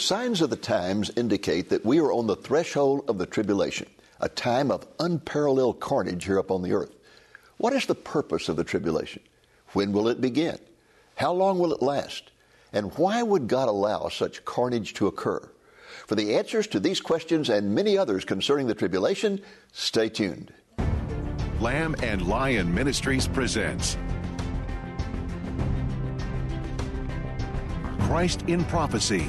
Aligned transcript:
The 0.00 0.06
signs 0.06 0.40
of 0.40 0.48
the 0.48 0.56
times 0.56 1.10
indicate 1.14 1.68
that 1.68 1.84
we 1.84 2.00
are 2.00 2.10
on 2.10 2.26
the 2.26 2.34
threshold 2.34 3.04
of 3.06 3.18
the 3.18 3.26
tribulation, 3.26 3.86
a 4.18 4.30
time 4.30 4.70
of 4.70 4.88
unparalleled 4.98 5.78
carnage 5.78 6.24
here 6.24 6.38
upon 6.38 6.62
the 6.62 6.72
earth. 6.72 6.94
What 7.58 7.74
is 7.74 7.84
the 7.84 7.94
purpose 7.94 8.48
of 8.48 8.56
the 8.56 8.64
tribulation? 8.64 9.20
When 9.74 9.92
will 9.92 10.08
it 10.08 10.22
begin? 10.22 10.58
How 11.16 11.34
long 11.34 11.58
will 11.58 11.74
it 11.74 11.82
last? 11.82 12.30
And 12.72 12.96
why 12.96 13.22
would 13.22 13.46
God 13.46 13.68
allow 13.68 14.08
such 14.08 14.42
carnage 14.46 14.94
to 14.94 15.06
occur? 15.06 15.46
For 16.06 16.14
the 16.14 16.34
answers 16.34 16.66
to 16.68 16.80
these 16.80 17.02
questions 17.02 17.50
and 17.50 17.74
many 17.74 17.98
others 17.98 18.24
concerning 18.24 18.68
the 18.68 18.74
tribulation, 18.74 19.38
stay 19.72 20.08
tuned. 20.08 20.50
Lamb 21.60 21.94
and 22.02 22.26
Lion 22.26 22.74
Ministries 22.74 23.28
presents 23.28 23.98
Christ 27.98 28.44
in 28.46 28.64
Prophecy, 28.64 29.28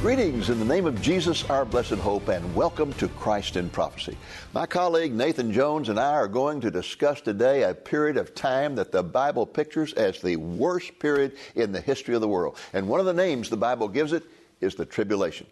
Greetings 0.00 0.48
in 0.48 0.58
the 0.58 0.64
name 0.64 0.86
of 0.86 1.02
Jesus, 1.02 1.44
our 1.50 1.66
blessed 1.66 1.96
hope, 1.96 2.28
and 2.28 2.54
welcome 2.54 2.90
to 2.94 3.06
Christ 3.06 3.56
in 3.56 3.68
Prophecy. 3.68 4.16
My 4.54 4.64
colleague 4.64 5.12
Nathan 5.12 5.52
Jones 5.52 5.90
and 5.90 6.00
I 6.00 6.12
are 6.12 6.26
going 6.26 6.62
to 6.62 6.70
discuss 6.70 7.20
today 7.20 7.64
a 7.64 7.74
period 7.74 8.16
of 8.16 8.34
time 8.34 8.76
that 8.76 8.92
the 8.92 9.02
Bible 9.02 9.44
pictures 9.44 9.92
as 9.92 10.22
the 10.22 10.36
worst 10.36 10.98
period 10.98 11.36
in 11.54 11.72
the 11.72 11.82
history 11.82 12.14
of 12.14 12.22
the 12.22 12.28
world. 12.28 12.56
And 12.72 12.88
one 12.88 12.98
of 12.98 13.04
the 13.04 13.12
names 13.12 13.50
the 13.50 13.58
Bible 13.58 13.88
gives 13.88 14.14
it 14.14 14.22
is 14.62 14.74
the 14.74 14.86
tribulation. 14.86 15.46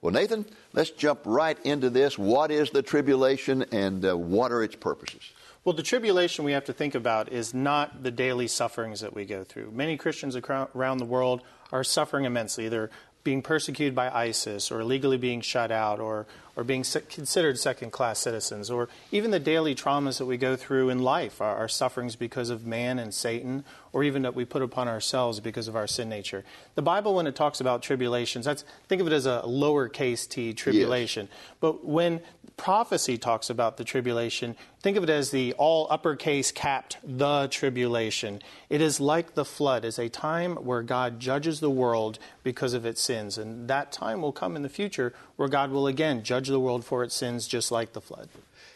Well, 0.00 0.14
Nathan, 0.14 0.46
let's 0.72 0.88
jump 0.88 1.20
right 1.26 1.58
into 1.66 1.90
this. 1.90 2.16
What 2.16 2.50
is 2.50 2.70
the 2.70 2.80
tribulation 2.80 3.66
and 3.70 4.02
uh, 4.02 4.16
what 4.16 4.50
are 4.50 4.62
its 4.62 4.76
purposes? 4.76 5.30
Well, 5.62 5.74
the 5.74 5.82
tribulation 5.82 6.46
we 6.46 6.52
have 6.52 6.64
to 6.64 6.72
think 6.72 6.94
about 6.94 7.30
is 7.30 7.52
not 7.52 8.02
the 8.02 8.10
daily 8.10 8.48
sufferings 8.48 9.00
that 9.02 9.14
we 9.14 9.26
go 9.26 9.44
through. 9.44 9.72
Many 9.72 9.98
Christians 9.98 10.34
around 10.34 10.98
the 10.98 11.04
world 11.04 11.42
are 11.70 11.84
suffering 11.84 12.24
immensely. 12.24 12.70
They're 12.70 12.88
being 13.22 13.42
persecuted 13.42 13.94
by 13.94 14.10
ISIS 14.10 14.70
or 14.70 14.80
illegally 14.80 15.16
being 15.16 15.40
shut 15.40 15.70
out 15.70 16.00
or, 16.00 16.26
or 16.56 16.64
being 16.64 16.84
considered 17.08 17.58
second 17.58 17.90
class 17.90 18.18
citizens 18.18 18.70
or 18.70 18.88
even 19.12 19.30
the 19.30 19.38
daily 19.38 19.74
traumas 19.74 20.18
that 20.18 20.26
we 20.26 20.36
go 20.36 20.56
through 20.56 20.88
in 20.88 20.98
life, 21.00 21.40
our, 21.40 21.56
our, 21.56 21.68
sufferings 21.68 22.16
because 22.16 22.50
of 22.50 22.66
man 22.66 22.98
and 22.98 23.14
Satan 23.14 23.64
or 23.92 24.04
even 24.04 24.22
that 24.22 24.34
we 24.34 24.44
put 24.44 24.62
upon 24.62 24.88
ourselves 24.88 25.40
because 25.40 25.68
of 25.68 25.76
our 25.76 25.86
sin 25.86 26.08
nature. 26.08 26.44
The 26.74 26.82
Bible, 26.82 27.14
when 27.14 27.26
it 27.26 27.34
talks 27.34 27.60
about 27.60 27.82
tribulations, 27.82 28.44
that's, 28.44 28.64
think 28.88 29.00
of 29.00 29.06
it 29.06 29.12
as 29.12 29.26
a 29.26 29.42
lowercase 29.46 30.28
t 30.28 30.52
tribulation. 30.52 31.28
Yes. 31.30 31.56
But 31.60 31.84
when 31.84 32.20
prophecy 32.56 33.18
talks 33.18 33.50
about 33.50 33.76
the 33.76 33.84
tribulation, 33.84 34.54
think 34.82 34.96
of 34.96 35.02
it 35.02 35.10
as 35.10 35.30
the 35.30 35.52
all 35.54 35.86
uppercase 35.90 36.52
capped 36.52 36.98
the 37.02 37.48
tribulation. 37.50 38.40
It 38.68 38.80
is 38.80 39.00
like 39.00 39.34
the 39.34 39.44
flood, 39.44 39.84
is 39.84 39.98
a 39.98 40.08
time 40.08 40.56
where 40.56 40.82
God 40.82 41.18
judges 41.18 41.60
the 41.60 41.70
world 41.70 42.18
because 42.42 42.74
of 42.74 42.86
its 42.86 43.00
sins. 43.00 43.38
And 43.38 43.68
that 43.68 43.92
time 43.92 44.22
will 44.22 44.32
come 44.32 44.56
in 44.56 44.62
the 44.62 44.68
future 44.68 45.12
where 45.36 45.48
God 45.48 45.70
will 45.70 45.86
again 45.86 46.22
judge 46.22 46.39
the 46.48 46.60
world 46.60 46.84
for 46.84 47.02
its 47.02 47.14
sins 47.14 47.46
just 47.46 47.70
like 47.70 47.92
the 47.92 48.00
flood. 48.00 48.28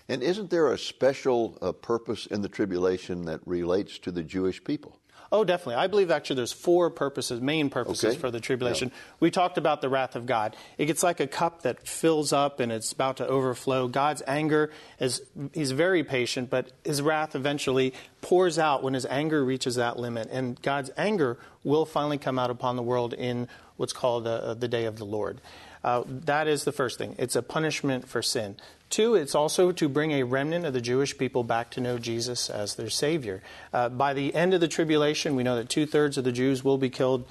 And 0.08 0.22
isn't 0.22 0.50
there 0.50 0.72
a 0.72 0.78
special 0.78 1.56
uh, 1.62 1.72
purpose 1.72 2.26
in 2.26 2.42
the 2.42 2.48
tribulation 2.48 3.24
that 3.24 3.40
relates 3.46 3.98
to 4.00 4.10
the 4.10 4.22
Jewish 4.22 4.62
people? 4.62 4.98
Oh, 5.34 5.42
definitely. 5.42 5.74
I 5.76 5.88
believe 5.88 6.12
actually 6.12 6.36
there's 6.36 6.52
four 6.52 6.90
purposes, 6.90 7.40
main 7.40 7.68
purposes 7.68 8.12
okay. 8.12 8.18
for 8.18 8.30
the 8.30 8.38
tribulation. 8.38 8.90
Yeah. 8.90 9.00
We 9.18 9.30
talked 9.32 9.58
about 9.58 9.80
the 9.80 9.88
wrath 9.88 10.14
of 10.14 10.26
God. 10.26 10.54
It 10.78 10.86
gets 10.86 11.02
like 11.02 11.18
a 11.18 11.26
cup 11.26 11.62
that 11.62 11.88
fills 11.88 12.32
up 12.32 12.60
and 12.60 12.70
it's 12.70 12.92
about 12.92 13.16
to 13.16 13.26
overflow. 13.26 13.88
God's 13.88 14.22
anger 14.28 14.70
is 15.00 15.22
he's 15.52 15.72
very 15.72 16.04
patient, 16.04 16.50
but 16.50 16.70
his 16.84 17.02
wrath 17.02 17.34
eventually 17.34 17.94
pours 18.20 18.60
out 18.60 18.84
when 18.84 18.94
his 18.94 19.06
anger 19.06 19.44
reaches 19.44 19.74
that 19.74 19.98
limit. 19.98 20.28
And 20.30 20.60
God's 20.62 20.92
anger 20.96 21.36
will 21.64 21.84
finally 21.84 22.18
come 22.18 22.38
out 22.38 22.50
upon 22.50 22.76
the 22.76 22.82
world 22.82 23.12
in 23.12 23.48
what's 23.76 23.92
called 23.92 24.28
uh, 24.28 24.54
the 24.54 24.68
day 24.68 24.84
of 24.84 24.98
the 24.98 25.04
Lord. 25.04 25.40
Uh, 25.84 26.02
that 26.06 26.48
is 26.48 26.64
the 26.64 26.72
first 26.72 26.96
thing. 26.96 27.14
It's 27.18 27.36
a 27.36 27.42
punishment 27.42 28.08
for 28.08 28.22
sin. 28.22 28.56
Two, 28.88 29.14
it's 29.14 29.34
also 29.34 29.70
to 29.72 29.88
bring 29.88 30.12
a 30.12 30.22
remnant 30.22 30.64
of 30.64 30.72
the 30.72 30.80
Jewish 30.80 31.18
people 31.18 31.44
back 31.44 31.70
to 31.72 31.80
know 31.80 31.98
Jesus 31.98 32.48
as 32.48 32.76
their 32.76 32.88
Savior. 32.88 33.42
Uh, 33.72 33.90
by 33.90 34.14
the 34.14 34.34
end 34.34 34.54
of 34.54 34.60
the 34.60 34.68
tribulation, 34.68 35.36
we 35.36 35.42
know 35.42 35.56
that 35.56 35.68
two 35.68 35.84
thirds 35.84 36.16
of 36.16 36.24
the 36.24 36.32
Jews 36.32 36.64
will 36.64 36.78
be 36.78 36.90
killed 36.90 37.26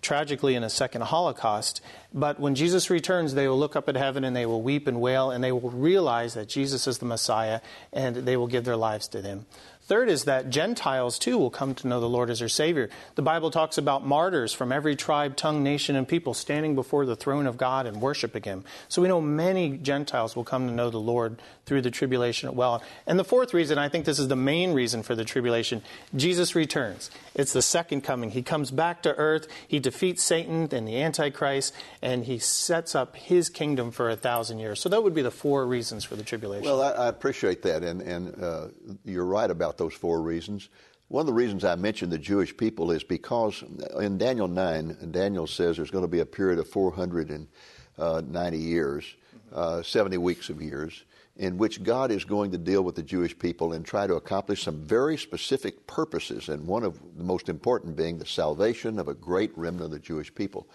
tragically 0.00 0.54
in 0.54 0.62
a 0.62 0.70
second 0.70 1.02
Holocaust. 1.02 1.80
But 2.14 2.38
when 2.38 2.54
Jesus 2.54 2.88
returns, 2.88 3.34
they 3.34 3.48
will 3.48 3.58
look 3.58 3.76
up 3.76 3.88
at 3.88 3.96
heaven 3.96 4.24
and 4.24 4.34
they 4.34 4.46
will 4.46 4.62
weep 4.62 4.86
and 4.86 5.00
wail 5.00 5.30
and 5.30 5.42
they 5.42 5.52
will 5.52 5.70
realize 5.70 6.34
that 6.34 6.48
Jesus 6.48 6.86
is 6.86 6.98
the 6.98 7.06
Messiah 7.06 7.60
and 7.92 8.16
they 8.16 8.36
will 8.36 8.46
give 8.46 8.64
their 8.64 8.76
lives 8.76 9.08
to 9.08 9.20
Him. 9.20 9.44
Third 9.88 10.10
is 10.10 10.24
that 10.24 10.50
Gentiles 10.50 11.18
too 11.18 11.38
will 11.38 11.48
come 11.48 11.74
to 11.76 11.88
know 11.88 11.98
the 11.98 12.10
Lord 12.10 12.28
as 12.28 12.40
their 12.40 12.48
Savior. 12.50 12.90
The 13.14 13.22
Bible 13.22 13.50
talks 13.50 13.78
about 13.78 14.04
martyrs 14.04 14.52
from 14.52 14.70
every 14.70 14.94
tribe, 14.94 15.34
tongue, 15.34 15.62
nation, 15.62 15.96
and 15.96 16.06
people 16.06 16.34
standing 16.34 16.74
before 16.74 17.06
the 17.06 17.16
throne 17.16 17.46
of 17.46 17.56
God 17.56 17.86
and 17.86 18.02
worshiping 18.02 18.42
Him. 18.42 18.64
So 18.88 19.00
we 19.00 19.08
know 19.08 19.22
many 19.22 19.78
Gentiles 19.78 20.36
will 20.36 20.44
come 20.44 20.66
to 20.68 20.74
know 20.74 20.90
the 20.90 20.98
Lord 20.98 21.40
through 21.64 21.80
the 21.80 21.90
tribulation 21.90 22.54
well. 22.54 22.82
And 23.06 23.18
the 23.18 23.24
fourth 23.24 23.54
reason, 23.54 23.78
I 23.78 23.88
think 23.88 24.04
this 24.04 24.18
is 24.18 24.28
the 24.28 24.36
main 24.36 24.74
reason 24.74 25.02
for 25.02 25.14
the 25.14 25.24
tribulation, 25.24 25.80
Jesus 26.14 26.54
returns. 26.54 27.10
It's 27.34 27.54
the 27.54 27.62
second 27.62 28.02
coming. 28.02 28.30
He 28.30 28.42
comes 28.42 28.70
back 28.70 29.02
to 29.04 29.14
earth, 29.16 29.48
He 29.66 29.78
defeats 29.78 30.22
Satan 30.22 30.68
and 30.70 30.86
the 30.86 31.00
Antichrist, 31.00 31.72
and 32.02 32.26
He 32.26 32.38
sets 32.38 32.94
up 32.94 33.16
His 33.16 33.48
kingdom 33.48 33.90
for 33.90 34.10
a 34.10 34.16
thousand 34.16 34.58
years. 34.58 34.80
So 34.80 34.90
that 34.90 35.02
would 35.02 35.14
be 35.14 35.22
the 35.22 35.30
four 35.30 35.66
reasons 35.66 36.04
for 36.04 36.14
the 36.14 36.22
tribulation. 36.22 36.66
Well, 36.66 36.82
I, 36.82 36.90
I 36.90 37.08
appreciate 37.08 37.62
that, 37.62 37.82
and, 37.82 38.02
and 38.02 38.42
uh, 38.42 38.68
you're 39.06 39.24
right 39.24 39.50
about 39.50 39.77
those 39.78 39.94
four 39.94 40.20
reasons. 40.20 40.68
One 41.08 41.22
of 41.22 41.26
the 41.26 41.32
reasons 41.32 41.64
I 41.64 41.74
mentioned 41.74 42.12
the 42.12 42.18
Jewish 42.18 42.54
people 42.54 42.90
is 42.90 43.02
because 43.02 43.64
in 43.98 44.18
Daniel 44.18 44.46
9, 44.46 45.08
Daniel 45.10 45.46
says 45.46 45.76
there's 45.76 45.90
going 45.90 46.04
to 46.04 46.08
be 46.08 46.20
a 46.20 46.26
period 46.26 46.58
of 46.58 46.68
490 46.68 48.58
years, 48.58 49.16
uh, 49.50 49.82
70 49.82 50.18
weeks 50.18 50.50
of 50.50 50.60
years, 50.60 51.04
in 51.38 51.56
which 51.56 51.82
God 51.82 52.10
is 52.10 52.24
going 52.24 52.50
to 52.50 52.58
deal 52.58 52.82
with 52.82 52.94
the 52.94 53.02
Jewish 53.02 53.38
people 53.38 53.72
and 53.72 53.86
try 53.86 54.06
to 54.06 54.16
accomplish 54.16 54.62
some 54.64 54.82
very 54.82 55.16
specific 55.16 55.86
purposes, 55.86 56.50
and 56.50 56.66
one 56.66 56.82
of 56.82 57.00
the 57.16 57.24
most 57.24 57.48
important 57.48 57.96
being 57.96 58.18
the 58.18 58.26
salvation 58.26 58.98
of 58.98 59.08
a 59.08 59.14
great 59.14 59.56
remnant 59.56 59.86
of 59.86 59.90
the 59.92 59.98
Jewish 60.00 60.34
people. 60.34 60.68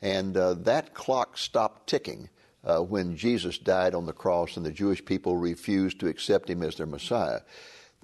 And 0.00 0.36
uh, 0.36 0.54
that 0.54 0.94
clock 0.94 1.36
stopped 1.36 1.88
ticking. 1.88 2.28
Uh, 2.64 2.78
when 2.78 3.16
Jesus 3.16 3.58
died 3.58 3.92
on 3.92 4.06
the 4.06 4.12
cross 4.12 4.56
and 4.56 4.64
the 4.64 4.70
Jewish 4.70 5.04
people 5.04 5.36
refused 5.36 5.98
to 5.98 6.06
accept 6.06 6.48
him 6.48 6.62
as 6.62 6.76
their 6.76 6.86
Messiah. 6.86 7.40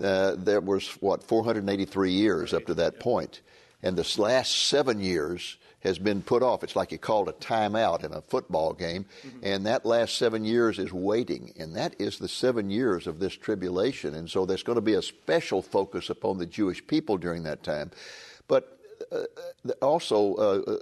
Uh, 0.03 0.35
there 0.37 0.61
was, 0.61 0.89
what, 1.01 1.23
483 1.23 2.13
years 2.13 2.55
up 2.55 2.67
to 2.67 2.75
that 2.75 3.01
point. 3.01 3.41
And 3.83 3.97
this 3.97 4.19
last 4.19 4.67
seven 4.67 5.01
years 5.01 5.57
has 5.81 5.99
been 5.99 6.23
put 6.23 6.43
off. 6.43 6.65
It's 6.65 6.75
like 6.75 6.91
you 6.91 6.99
called 6.99 7.29
a 7.29 7.33
timeout 7.33 8.05
in 8.05 8.13
a 8.13 8.21
football 8.23 8.73
game. 8.73 9.07
Mm-hmm. 9.23 9.39
And 9.43 9.67
that 9.67 9.87
last 9.87 10.17
seven 10.17 10.45
years 10.45 10.79
is 10.79 10.93
waiting. 10.93 11.53
And 11.59 11.77
that 11.77 11.95
is 12.01 12.19
the 12.19 12.29
seven 12.29 12.71
years 12.71 13.07
of 13.07 13.21
this 13.21 13.35
tribulation. 13.35 14.15
And 14.15 14.29
so 14.29 14.45
there's 14.45 14.65
going 14.65 14.77
to 14.77 14.83
be 14.83 14.95
a 14.95 15.03
special 15.03 15.63
focus 15.63 16.11
upon 16.11 16.39
the 16.39 16.47
Jewish 16.47 16.85
people 16.87 17.17
during 17.17 17.45
that 17.45 17.63
time. 17.63 17.93
But 18.49 18.79
uh, 19.13 19.25
also, 19.81 20.35
uh, 20.35 20.77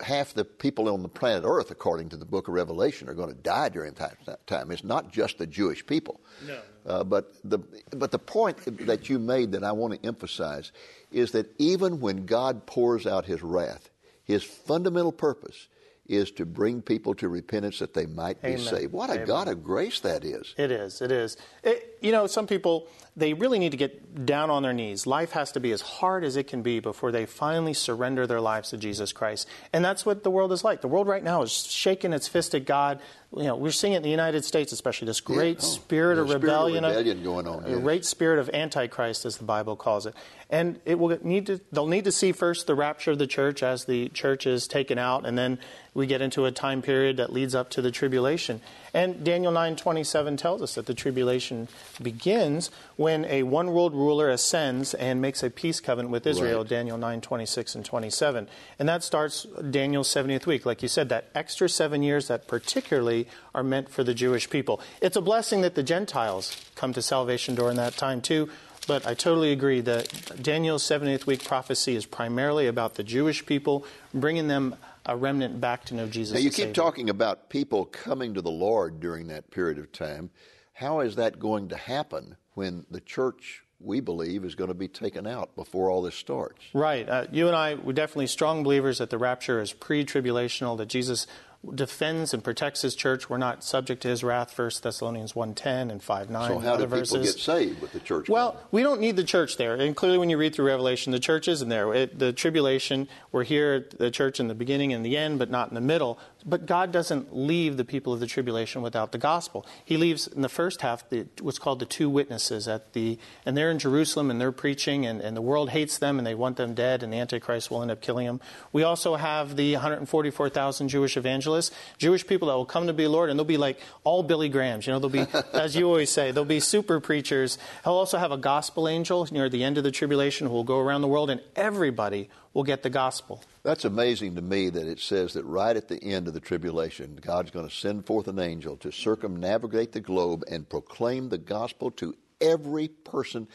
half 0.00 0.34
the 0.34 0.44
people 0.44 0.88
on 0.92 1.02
the 1.02 1.08
planet 1.08 1.44
Earth, 1.44 1.70
according 1.70 2.08
to 2.10 2.16
the 2.16 2.24
book 2.24 2.48
of 2.48 2.54
Revelation, 2.54 3.08
are 3.08 3.14
going 3.14 3.28
to 3.28 3.42
die 3.42 3.68
during 3.68 3.94
that 3.94 4.46
time. 4.46 4.70
It's 4.70 4.84
not 4.84 5.12
just 5.12 5.38
the 5.38 5.46
Jewish 5.46 5.86
people. 5.86 6.20
No. 6.46 6.60
Uh, 6.86 7.04
but, 7.04 7.34
the, 7.42 7.58
but 7.90 8.12
the 8.12 8.18
point 8.18 8.58
that 8.86 9.08
you 9.08 9.18
made 9.18 9.52
that 9.52 9.64
I 9.64 9.72
want 9.72 10.00
to 10.00 10.06
emphasize 10.06 10.72
is 11.10 11.32
that 11.32 11.52
even 11.58 12.00
when 12.00 12.26
God 12.26 12.66
pours 12.66 13.06
out 13.06 13.24
his 13.24 13.42
wrath, 13.42 13.90
his 14.24 14.44
fundamental 14.44 15.12
purpose 15.12 15.68
is 16.08 16.30
to 16.32 16.46
bring 16.46 16.82
people 16.82 17.14
to 17.14 17.28
repentance 17.28 17.80
that 17.80 17.94
they 17.94 18.06
might 18.06 18.40
be 18.40 18.56
saved. 18.56 18.92
What 18.92 19.10
a 19.10 19.14
Amen. 19.14 19.26
God 19.26 19.48
of 19.48 19.64
grace 19.64 20.00
that 20.00 20.24
is. 20.24 20.54
It 20.56 20.70
is. 20.70 21.00
It 21.00 21.10
is. 21.10 21.36
It, 21.64 21.98
you 22.00 22.12
know, 22.12 22.28
some 22.28 22.46
people, 22.46 22.88
they 23.16 23.32
really 23.32 23.58
need 23.58 23.70
to 23.70 23.78
get 23.78 24.26
down 24.26 24.50
on 24.50 24.62
their 24.62 24.74
knees. 24.74 25.06
Life 25.06 25.32
has 25.32 25.52
to 25.52 25.60
be 25.60 25.72
as 25.72 25.80
hard 25.80 26.22
as 26.22 26.36
it 26.36 26.48
can 26.48 26.62
be 26.62 26.80
before 26.80 27.10
they 27.10 27.24
finally 27.24 27.72
surrender 27.72 28.26
their 28.26 28.42
lives 28.42 28.70
to 28.70 28.76
Jesus 28.76 29.12
Christ. 29.12 29.48
And 29.72 29.82
that's 29.82 30.04
what 30.04 30.22
the 30.22 30.30
world 30.30 30.52
is 30.52 30.62
like. 30.62 30.82
The 30.82 30.88
world 30.88 31.08
right 31.08 31.24
now 31.24 31.40
is 31.42 31.50
shaking 31.50 32.12
its 32.12 32.28
fist 32.28 32.54
at 32.54 32.66
God. 32.66 33.00
You 33.34 33.44
know, 33.44 33.56
we're 33.56 33.70
seeing 33.70 33.94
it 33.94 33.98
in 33.98 34.02
the 34.02 34.10
United 34.10 34.44
States, 34.44 34.70
especially 34.72 35.06
this 35.06 35.20
great 35.20 35.58
yeah. 35.58 35.64
oh, 35.64 35.68
spirit, 35.68 36.18
of 36.18 36.28
rebellion, 36.28 36.84
spirit 36.84 36.98
of 36.98 37.06
rebellion 37.06 37.24
going 37.24 37.46
on. 37.46 37.64
A 37.64 37.80
great 37.80 38.04
spirit 38.04 38.38
of 38.38 38.50
antichrist, 38.50 39.24
as 39.24 39.38
the 39.38 39.44
Bible 39.44 39.76
calls 39.76 40.04
it. 40.06 40.14
And 40.50 40.78
it 40.84 40.98
will 40.98 41.18
need 41.22 41.46
to, 41.46 41.60
they'll 41.72 41.86
need 41.86 42.04
to 42.04 42.12
see 42.12 42.32
first 42.32 42.66
the 42.66 42.74
rapture 42.74 43.12
of 43.12 43.18
the 43.18 43.26
church 43.26 43.62
as 43.62 43.86
the 43.86 44.10
church 44.10 44.46
is 44.46 44.68
taken 44.68 44.98
out, 44.98 45.26
and 45.26 45.36
then 45.36 45.58
we 45.92 46.06
get 46.06 46.20
into 46.20 46.44
a 46.44 46.52
time 46.52 46.82
period 46.82 47.16
that 47.16 47.32
leads 47.32 47.54
up 47.54 47.70
to 47.70 47.82
the 47.82 47.90
tribulation. 47.90 48.60
And 48.96 49.22
Daniel 49.22 49.52
9:27 49.52 50.38
tells 50.38 50.62
us 50.62 50.74
that 50.74 50.86
the 50.86 50.94
tribulation 50.94 51.68
begins 52.02 52.70
when 52.96 53.26
a 53.26 53.42
one 53.42 53.74
world 53.74 53.92
ruler 53.92 54.30
ascends 54.30 54.94
and 54.94 55.20
makes 55.20 55.42
a 55.42 55.50
peace 55.50 55.80
covenant 55.80 56.10
with 56.10 56.26
Israel, 56.26 56.60
right. 56.60 56.68
Daniel 56.68 56.96
9:26 56.96 57.74
and 57.74 57.84
27. 57.84 58.48
And 58.78 58.88
that 58.88 59.04
starts 59.04 59.46
Daniel's 59.70 60.08
70th 60.08 60.46
week. 60.46 60.64
Like 60.64 60.82
you 60.82 60.88
said, 60.88 61.10
that 61.10 61.26
extra 61.34 61.68
7 61.68 62.02
years 62.02 62.28
that 62.28 62.48
particularly 62.48 63.28
are 63.54 63.62
meant 63.62 63.90
for 63.90 64.02
the 64.02 64.14
Jewish 64.14 64.48
people. 64.48 64.80
It's 65.02 65.16
a 65.16 65.20
blessing 65.20 65.60
that 65.60 65.74
the 65.74 65.82
Gentiles 65.82 66.56
come 66.74 66.94
to 66.94 67.02
salvation 67.02 67.54
during 67.54 67.76
that 67.76 67.98
time 67.98 68.22
too. 68.22 68.48
But 68.86 69.06
I 69.06 69.12
totally 69.12 69.52
agree 69.52 69.82
that 69.82 70.40
Daniel's 70.40 70.84
70th 70.84 71.26
week 71.26 71.44
prophecy 71.44 71.96
is 71.96 72.06
primarily 72.06 72.66
about 72.66 72.94
the 72.94 73.02
Jewish 73.02 73.44
people, 73.44 73.84
bringing 74.14 74.48
them 74.48 74.76
a 75.06 75.16
remnant 75.16 75.60
back 75.60 75.84
to 75.86 75.94
know 75.94 76.06
Jesus. 76.06 76.34
Now, 76.34 76.40
you 76.40 76.50
keep 76.50 76.56
Savior. 76.56 76.74
talking 76.74 77.08
about 77.08 77.48
people 77.48 77.84
coming 77.86 78.34
to 78.34 78.42
the 78.42 78.50
Lord 78.50 79.00
during 79.00 79.28
that 79.28 79.50
period 79.50 79.78
of 79.78 79.92
time. 79.92 80.30
How 80.74 81.00
is 81.00 81.16
that 81.16 81.38
going 81.38 81.68
to 81.68 81.76
happen 81.76 82.36
when 82.54 82.84
the 82.90 83.00
church 83.00 83.62
we 83.80 84.00
believe 84.00 84.44
is 84.44 84.54
going 84.54 84.68
to 84.68 84.74
be 84.74 84.88
taken 84.88 85.26
out 85.26 85.54
before 85.54 85.90
all 85.90 86.02
this 86.02 86.14
starts. 86.14 86.64
Right. 86.72 87.08
Uh, 87.08 87.26
you 87.30 87.46
and 87.46 87.54
I 87.54 87.74
were 87.74 87.92
definitely 87.92 88.26
strong 88.28 88.62
believers 88.62 88.98
that 88.98 89.10
the 89.10 89.18
rapture 89.18 89.60
is 89.60 89.72
pre 89.72 90.04
tribulational, 90.04 90.76
that 90.78 90.86
Jesus 90.86 91.26
defends 91.74 92.32
and 92.34 92.42
protects 92.42 92.82
his 92.82 92.94
church. 92.94 93.28
We're 93.28 93.38
not 93.38 93.64
subject 93.64 94.02
to 94.02 94.08
his 94.08 94.22
wrath. 94.22 94.56
1 94.56 94.70
Thessalonians 94.82 95.32
1.10 95.32 95.90
and 95.90 96.00
5.9 96.00 96.48
So 96.48 96.58
how 96.58 96.76
do 96.76 96.86
verses. 96.86 97.10
people 97.10 97.24
get 97.24 97.38
saved 97.38 97.80
with 97.80 97.92
the 97.92 98.00
church? 98.00 98.28
Well, 98.28 98.60
we 98.70 98.82
don't 98.82 99.00
need 99.00 99.16
the 99.16 99.24
church 99.24 99.56
there. 99.56 99.74
And 99.74 99.96
clearly 99.96 100.18
when 100.18 100.30
you 100.30 100.38
read 100.38 100.54
through 100.54 100.66
Revelation, 100.66 101.12
the 101.12 101.18
church 101.18 101.48
isn't 101.48 101.68
there. 101.68 101.92
It, 101.94 102.18
the 102.18 102.32
tribulation, 102.32 103.08
we're 103.32 103.44
here, 103.44 103.74
at 103.74 103.98
the 103.98 104.10
church 104.10 104.40
in 104.40 104.48
the 104.48 104.54
beginning 104.54 104.92
and 104.92 105.04
the 105.04 105.16
end, 105.16 105.38
but 105.38 105.50
not 105.50 105.68
in 105.68 105.74
the 105.74 105.80
middle. 105.80 106.18
But 106.44 106.66
God 106.66 106.92
doesn't 106.92 107.36
leave 107.36 107.76
the 107.76 107.84
people 107.84 108.12
of 108.12 108.20
the 108.20 108.26
tribulation 108.26 108.82
without 108.82 109.12
the 109.12 109.18
gospel. 109.18 109.66
He 109.84 109.96
leaves 109.96 110.28
in 110.28 110.42
the 110.42 110.48
first 110.48 110.82
half 110.82 111.08
the, 111.10 111.26
what's 111.40 111.58
called 111.58 111.80
the 111.80 111.86
two 111.86 112.08
witnesses 112.08 112.68
at 112.68 112.92
the, 112.92 113.18
and 113.44 113.56
they're 113.56 113.70
in 113.70 113.78
Jerusalem 113.78 114.30
and 114.30 114.40
they're 114.40 114.52
preaching, 114.52 115.04
and, 115.04 115.20
and 115.20 115.36
the 115.36 115.42
world 115.42 115.70
hates 115.70 115.98
them 115.98 116.18
and 116.18 116.26
they 116.26 116.34
want 116.34 116.56
them 116.56 116.74
dead, 116.74 117.02
and 117.02 117.12
the 117.12 117.18
Antichrist 117.18 117.70
will 117.70 117.82
end 117.82 117.90
up 117.90 118.00
killing 118.00 118.26
them. 118.26 118.40
We 118.72 118.82
also 118.84 119.16
have 119.16 119.56
the 119.56 119.72
144,000 119.72 120.88
Jewish 120.88 121.16
evangelists, 121.16 121.55
Jewish 121.98 122.26
people 122.26 122.48
that 122.48 122.54
will 122.54 122.66
come 122.66 122.86
to 122.86 122.92
be 122.92 123.06
Lord, 123.06 123.30
and 123.30 123.38
they'll 123.38 123.44
be 123.44 123.56
like 123.56 123.78
all 124.04 124.22
Billy 124.22 124.48
Grahams. 124.48 124.86
You 124.86 124.92
know, 124.92 124.98
they'll 124.98 125.08
be, 125.10 125.26
as 125.52 125.76
you 125.76 125.86
always 125.86 126.10
say, 126.10 126.30
they'll 126.30 126.44
be 126.44 126.60
super 126.60 127.00
preachers. 127.00 127.58
He'll 127.84 127.94
also 127.94 128.18
have 128.18 128.32
a 128.32 128.36
gospel 128.36 128.88
angel 128.88 129.26
near 129.30 129.48
the 129.48 129.64
end 129.64 129.78
of 129.78 129.84
the 129.84 129.90
tribulation 129.90 130.46
who 130.46 130.52
will 130.52 130.64
go 130.64 130.78
around 130.78 131.02
the 131.02 131.08
world, 131.08 131.30
and 131.30 131.40
everybody 131.54 132.28
will 132.54 132.64
get 132.64 132.82
the 132.82 132.90
gospel. 132.90 133.42
That's 133.62 133.84
amazing 133.84 134.36
to 134.36 134.42
me 134.42 134.70
that 134.70 134.86
it 134.86 135.00
says 135.00 135.34
that 135.34 135.44
right 135.44 135.76
at 135.76 135.88
the 135.88 136.02
end 136.02 136.28
of 136.28 136.34
the 136.34 136.40
tribulation, 136.40 137.18
God's 137.20 137.50
going 137.50 137.68
to 137.68 137.74
send 137.74 138.06
forth 138.06 138.28
an 138.28 138.38
angel 138.38 138.76
to 138.78 138.90
circumnavigate 138.90 139.92
the 139.92 140.00
globe 140.00 140.44
and 140.50 140.68
proclaim 140.68 141.28
the 141.28 141.38
gospel 141.38 141.90
to 141.92 142.14
every 142.40 142.88
person 142.88 143.48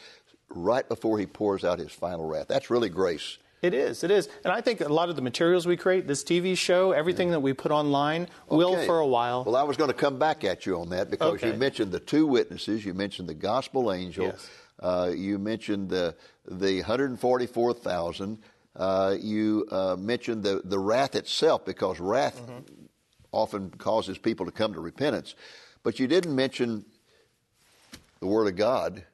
right 0.48 0.88
before 0.88 1.18
he 1.18 1.26
pours 1.26 1.64
out 1.64 1.78
his 1.78 1.92
final 1.92 2.26
wrath. 2.26 2.48
That's 2.48 2.70
really 2.70 2.88
grace. 2.88 3.38
It 3.62 3.74
is. 3.74 4.02
It 4.02 4.10
is. 4.10 4.28
And 4.44 4.52
I 4.52 4.60
think 4.60 4.80
a 4.80 4.88
lot 4.88 5.08
of 5.08 5.14
the 5.14 5.22
materials 5.22 5.66
we 5.66 5.76
create, 5.76 6.08
this 6.08 6.24
TV 6.24 6.58
show, 6.58 6.90
everything 6.90 7.28
yeah. 7.28 7.34
that 7.34 7.40
we 7.40 7.52
put 7.52 7.70
online, 7.70 8.22
okay. 8.22 8.56
will 8.56 8.76
for 8.84 8.98
a 8.98 9.06
while. 9.06 9.44
Well, 9.44 9.54
I 9.54 9.62
was 9.62 9.76
going 9.76 9.88
to 9.88 9.96
come 9.96 10.18
back 10.18 10.42
at 10.42 10.66
you 10.66 10.80
on 10.80 10.88
that 10.90 11.10
because 11.10 11.34
okay. 11.34 11.52
you 11.52 11.54
mentioned 11.54 11.92
the 11.92 12.00
two 12.00 12.26
witnesses. 12.26 12.84
You 12.84 12.92
mentioned 12.92 13.28
the 13.28 13.34
gospel 13.34 13.92
angel. 13.92 14.26
Yes. 14.26 14.50
Uh, 14.80 15.12
you 15.14 15.38
mentioned 15.38 15.88
the 15.88 16.16
the 16.44 16.78
144,000. 16.78 18.38
Uh, 18.74 19.16
you 19.20 19.66
uh, 19.70 19.96
mentioned 19.96 20.42
the, 20.42 20.60
the 20.64 20.78
wrath 20.78 21.14
itself 21.14 21.64
because 21.64 22.00
wrath 22.00 22.40
mm-hmm. 22.40 22.86
often 23.30 23.70
causes 23.70 24.18
people 24.18 24.44
to 24.44 24.52
come 24.52 24.72
to 24.72 24.80
repentance. 24.80 25.36
But 25.84 26.00
you 26.00 26.08
didn't 26.08 26.34
mention 26.34 26.84
the 28.20 28.26
Word 28.26 28.48
of 28.48 28.56
God. 28.56 29.04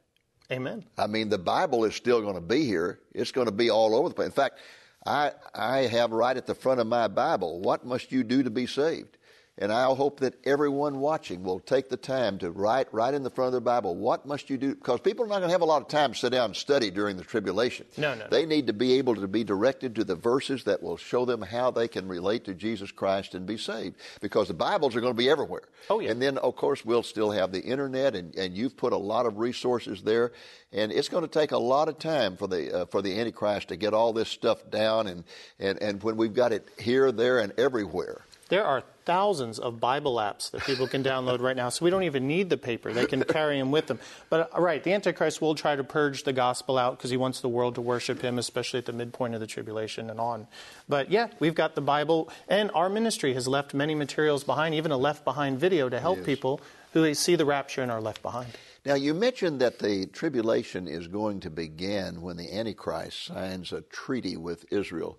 Amen. 0.50 0.84
I 0.96 1.06
mean, 1.06 1.28
the 1.28 1.38
Bible 1.38 1.84
is 1.84 1.94
still 1.94 2.22
going 2.22 2.34
to 2.34 2.40
be 2.40 2.64
here. 2.64 3.00
It's 3.12 3.32
going 3.32 3.46
to 3.46 3.52
be 3.52 3.70
all 3.70 3.94
over 3.94 4.08
the 4.08 4.14
place. 4.14 4.26
In 4.26 4.32
fact, 4.32 4.60
I, 5.06 5.32
I 5.54 5.80
have 5.80 6.10
right 6.10 6.36
at 6.36 6.46
the 6.46 6.54
front 6.54 6.80
of 6.80 6.86
my 6.86 7.06
Bible, 7.06 7.60
what 7.60 7.84
must 7.84 8.10
you 8.10 8.24
do 8.24 8.42
to 8.42 8.50
be 8.50 8.66
saved? 8.66 9.17
And 9.60 9.72
I 9.72 9.84
hope 9.86 10.20
that 10.20 10.34
everyone 10.44 11.00
watching 11.00 11.42
will 11.42 11.58
take 11.58 11.88
the 11.88 11.96
time 11.96 12.38
to 12.38 12.50
write 12.52 12.86
right 12.94 13.12
in 13.12 13.24
the 13.24 13.30
front 13.30 13.48
of 13.48 13.52
their 13.52 13.60
Bible, 13.60 13.96
what 13.96 14.24
must 14.24 14.50
you 14.50 14.56
do? 14.56 14.74
Because 14.74 15.00
people 15.00 15.24
are 15.24 15.28
not 15.28 15.38
going 15.38 15.48
to 15.48 15.52
have 15.52 15.62
a 15.62 15.66
lot 15.66 15.82
of 15.82 15.88
time 15.88 16.12
to 16.12 16.18
sit 16.18 16.30
down 16.30 16.46
and 16.46 16.56
study 16.56 16.92
during 16.92 17.16
the 17.16 17.24
tribulation. 17.24 17.84
No, 17.96 18.14
no. 18.14 18.28
They 18.30 18.46
need 18.46 18.68
to 18.68 18.72
be 18.72 18.94
able 18.94 19.16
to 19.16 19.26
be 19.26 19.42
directed 19.42 19.96
to 19.96 20.04
the 20.04 20.14
verses 20.14 20.62
that 20.64 20.80
will 20.80 20.96
show 20.96 21.24
them 21.24 21.42
how 21.42 21.72
they 21.72 21.88
can 21.88 22.06
relate 22.06 22.44
to 22.44 22.54
Jesus 22.54 22.92
Christ 22.92 23.34
and 23.34 23.46
be 23.46 23.56
saved. 23.56 23.96
Because 24.20 24.46
the 24.46 24.54
Bibles 24.54 24.94
are 24.94 25.00
going 25.00 25.12
to 25.12 25.18
be 25.18 25.28
everywhere. 25.28 25.62
Oh, 25.90 25.98
yeah. 25.98 26.12
And 26.12 26.22
then, 26.22 26.38
of 26.38 26.54
course, 26.54 26.84
we'll 26.84 27.02
still 27.02 27.32
have 27.32 27.50
the 27.50 27.60
internet, 27.60 28.14
and, 28.14 28.36
and 28.36 28.56
you've 28.56 28.76
put 28.76 28.92
a 28.92 28.96
lot 28.96 29.26
of 29.26 29.38
resources 29.38 30.02
there. 30.02 30.30
And 30.72 30.92
it's 30.92 31.08
going 31.08 31.24
to 31.24 31.28
take 31.28 31.50
a 31.50 31.58
lot 31.58 31.88
of 31.88 31.98
time 31.98 32.36
for 32.36 32.46
the, 32.46 32.82
uh, 32.82 32.84
for 32.86 33.02
the 33.02 33.18
Antichrist 33.18 33.68
to 33.68 33.76
get 33.76 33.92
all 33.92 34.12
this 34.12 34.28
stuff 34.28 34.70
down. 34.70 35.08
And, 35.08 35.24
and, 35.58 35.82
and 35.82 36.02
when 36.02 36.16
we've 36.16 36.34
got 36.34 36.52
it 36.52 36.68
here, 36.78 37.10
there, 37.10 37.40
and 37.40 37.52
everywhere. 37.58 38.22
There 38.48 38.64
are 38.64 38.82
thousands 39.04 39.58
of 39.58 39.78
Bible 39.78 40.16
apps 40.16 40.50
that 40.50 40.62
people 40.64 40.86
can 40.86 41.02
download 41.02 41.40
right 41.40 41.56
now, 41.56 41.68
so 41.68 41.84
we 41.84 41.90
don't 41.90 42.04
even 42.04 42.26
need 42.26 42.48
the 42.48 42.56
paper. 42.56 42.92
They 42.92 43.06
can 43.06 43.22
carry 43.24 43.58
them 43.58 43.70
with 43.70 43.86
them. 43.86 43.98
But 44.30 44.54
uh, 44.54 44.60
right, 44.60 44.82
the 44.82 44.92
Antichrist 44.92 45.42
will 45.42 45.54
try 45.54 45.76
to 45.76 45.84
purge 45.84 46.24
the 46.24 46.32
gospel 46.32 46.78
out 46.78 46.96
because 46.96 47.10
he 47.10 47.16
wants 47.16 47.40
the 47.40 47.48
world 47.48 47.74
to 47.74 47.82
worship 47.82 48.22
him, 48.22 48.38
especially 48.38 48.78
at 48.78 48.86
the 48.86 48.92
midpoint 48.92 49.34
of 49.34 49.40
the 49.40 49.46
tribulation 49.46 50.08
and 50.08 50.18
on. 50.18 50.46
But 50.88 51.10
yeah, 51.10 51.28
we've 51.40 51.54
got 51.54 51.74
the 51.74 51.82
Bible, 51.82 52.30
and 52.48 52.70
our 52.74 52.88
ministry 52.88 53.34
has 53.34 53.46
left 53.46 53.74
many 53.74 53.94
materials 53.94 54.44
behind, 54.44 54.74
even 54.74 54.92
a 54.92 54.96
left 54.96 55.24
behind 55.24 55.60
video 55.60 55.88
to 55.88 56.00
help 56.00 56.18
yes. 56.18 56.26
people 56.26 56.60
who 56.92 57.12
see 57.14 57.36
the 57.36 57.44
rapture 57.44 57.82
and 57.82 57.90
are 57.90 58.00
left 58.00 58.22
behind. 58.22 58.48
Now, 58.86 58.94
you 58.94 59.12
mentioned 59.12 59.60
that 59.60 59.78
the 59.78 60.06
tribulation 60.06 60.88
is 60.88 61.06
going 61.06 61.40
to 61.40 61.50
begin 61.50 62.22
when 62.22 62.38
the 62.38 62.54
Antichrist 62.54 63.26
signs 63.26 63.72
a 63.72 63.82
treaty 63.82 64.38
with 64.38 64.64
Israel. 64.72 65.18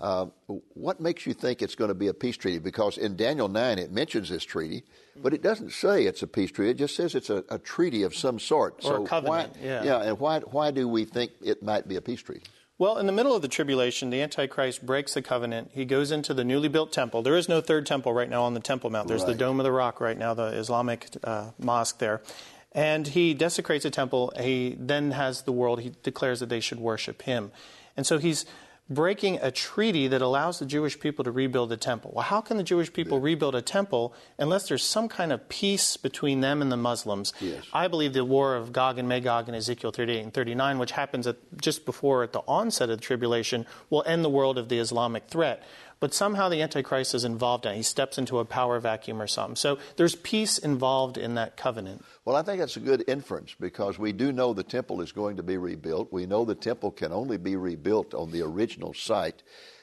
Uh, 0.00 0.26
what 0.74 1.00
makes 1.00 1.26
you 1.26 1.34
think 1.34 1.60
it's 1.60 1.74
going 1.74 1.88
to 1.88 1.94
be 1.94 2.06
a 2.06 2.14
peace 2.14 2.36
treaty? 2.36 2.58
Because 2.58 2.98
in 2.98 3.16
Daniel 3.16 3.48
9 3.48 3.78
it 3.78 3.90
mentions 3.90 4.28
this 4.28 4.44
treaty, 4.44 4.84
but 5.16 5.34
it 5.34 5.42
doesn't 5.42 5.72
say 5.72 6.04
it's 6.04 6.22
a 6.22 6.26
peace 6.28 6.52
treaty. 6.52 6.70
It 6.70 6.78
just 6.78 6.94
says 6.94 7.16
it's 7.16 7.30
a, 7.30 7.44
a 7.48 7.58
treaty 7.58 8.04
of 8.04 8.14
some 8.14 8.38
sort. 8.38 8.76
Or 8.78 8.82
so 8.82 9.04
a 9.04 9.06
covenant, 9.06 9.56
why, 9.56 9.60
yeah. 9.60 9.82
Yeah, 9.82 10.02
and 10.02 10.20
why, 10.20 10.38
why 10.40 10.70
do 10.70 10.86
we 10.86 11.04
think 11.04 11.32
it 11.42 11.62
might 11.62 11.88
be 11.88 11.96
a 11.96 12.00
peace 12.00 12.22
treaty? 12.22 12.44
Well, 12.78 12.98
in 12.98 13.06
the 13.06 13.12
middle 13.12 13.34
of 13.34 13.42
the 13.42 13.48
tribulation, 13.48 14.10
the 14.10 14.22
Antichrist 14.22 14.86
breaks 14.86 15.14
the 15.14 15.22
covenant. 15.22 15.72
He 15.72 15.84
goes 15.84 16.12
into 16.12 16.32
the 16.32 16.44
newly 16.44 16.68
built 16.68 16.92
temple. 16.92 17.22
There 17.22 17.36
is 17.36 17.48
no 17.48 17.60
third 17.60 17.86
temple 17.86 18.12
right 18.12 18.30
now 18.30 18.44
on 18.44 18.54
the 18.54 18.60
Temple 18.60 18.90
Mount. 18.90 19.08
There's 19.08 19.22
right. 19.22 19.32
the 19.32 19.34
Dome 19.34 19.58
of 19.58 19.64
the 19.64 19.72
Rock 19.72 20.00
right 20.00 20.16
now, 20.16 20.32
the 20.32 20.46
Islamic 20.46 21.08
uh, 21.24 21.50
mosque 21.58 21.98
there. 21.98 22.22
And 22.70 23.08
he 23.08 23.34
desecrates 23.34 23.82
the 23.82 23.90
temple. 23.90 24.32
He 24.38 24.76
then 24.78 25.10
has 25.10 25.42
the 25.42 25.50
world, 25.50 25.80
he 25.80 25.92
declares 26.04 26.38
that 26.38 26.50
they 26.50 26.60
should 26.60 26.78
worship 26.78 27.22
him. 27.22 27.50
And 27.96 28.06
so 28.06 28.18
he's 28.18 28.46
breaking 28.90 29.38
a 29.42 29.50
treaty 29.50 30.08
that 30.08 30.22
allows 30.22 30.58
the 30.58 30.66
Jewish 30.66 30.98
people 30.98 31.24
to 31.24 31.30
rebuild 31.30 31.68
the 31.68 31.76
temple. 31.76 32.12
Well, 32.14 32.24
how 32.24 32.40
can 32.40 32.56
the 32.56 32.62
Jewish 32.62 32.92
people 32.92 33.20
rebuild 33.20 33.54
a 33.54 33.62
temple 33.62 34.14
unless 34.38 34.68
there's 34.68 34.82
some 34.82 35.08
kind 35.08 35.32
of 35.32 35.48
peace 35.48 35.96
between 35.96 36.40
them 36.40 36.62
and 36.62 36.72
the 36.72 36.76
Muslims? 36.76 37.32
Yes. 37.40 37.64
I 37.72 37.88
believe 37.88 38.14
the 38.14 38.24
war 38.24 38.56
of 38.56 38.72
Gog 38.72 38.98
and 38.98 39.08
Magog 39.08 39.48
in 39.48 39.54
Ezekiel 39.54 39.90
38 39.90 40.22
and 40.22 40.34
39, 40.34 40.78
which 40.78 40.92
happens 40.92 41.26
at, 41.26 41.36
just 41.60 41.84
before 41.84 42.22
at 42.22 42.32
the 42.32 42.42
onset 42.48 42.88
of 42.88 42.98
the 42.98 43.04
tribulation, 43.04 43.66
will 43.90 44.02
end 44.06 44.24
the 44.24 44.30
world 44.30 44.56
of 44.56 44.68
the 44.68 44.78
Islamic 44.78 45.26
threat 45.28 45.62
but 46.00 46.14
somehow 46.14 46.48
the 46.48 46.62
Antichrist 46.62 47.14
is 47.14 47.24
involved 47.24 47.66
in 47.66 47.72
it. 47.72 47.76
He 47.76 47.82
steps 47.82 48.18
into 48.18 48.38
a 48.38 48.44
power 48.44 48.78
vacuum 48.80 49.20
or 49.20 49.26
something. 49.26 49.56
So 49.56 49.78
there's 49.96 50.14
peace 50.14 50.58
involved 50.58 51.18
in 51.18 51.34
that 51.34 51.56
covenant. 51.56 52.04
Well, 52.24 52.36
I 52.36 52.42
think 52.42 52.60
that's 52.60 52.76
a 52.76 52.80
good 52.80 53.04
inference 53.08 53.54
because 53.58 53.98
we 53.98 54.12
do 54.12 54.32
know 54.32 54.52
the 54.52 54.62
temple 54.62 55.00
is 55.00 55.12
going 55.12 55.36
to 55.36 55.42
be 55.42 55.56
rebuilt. 55.56 56.12
We 56.12 56.26
know 56.26 56.44
the 56.44 56.54
temple 56.54 56.90
can 56.90 57.12
only 57.12 57.36
be 57.36 57.56
rebuilt 57.56 58.14
on 58.14 58.30
the 58.30 58.42
original 58.42 58.94
site. 58.94 59.42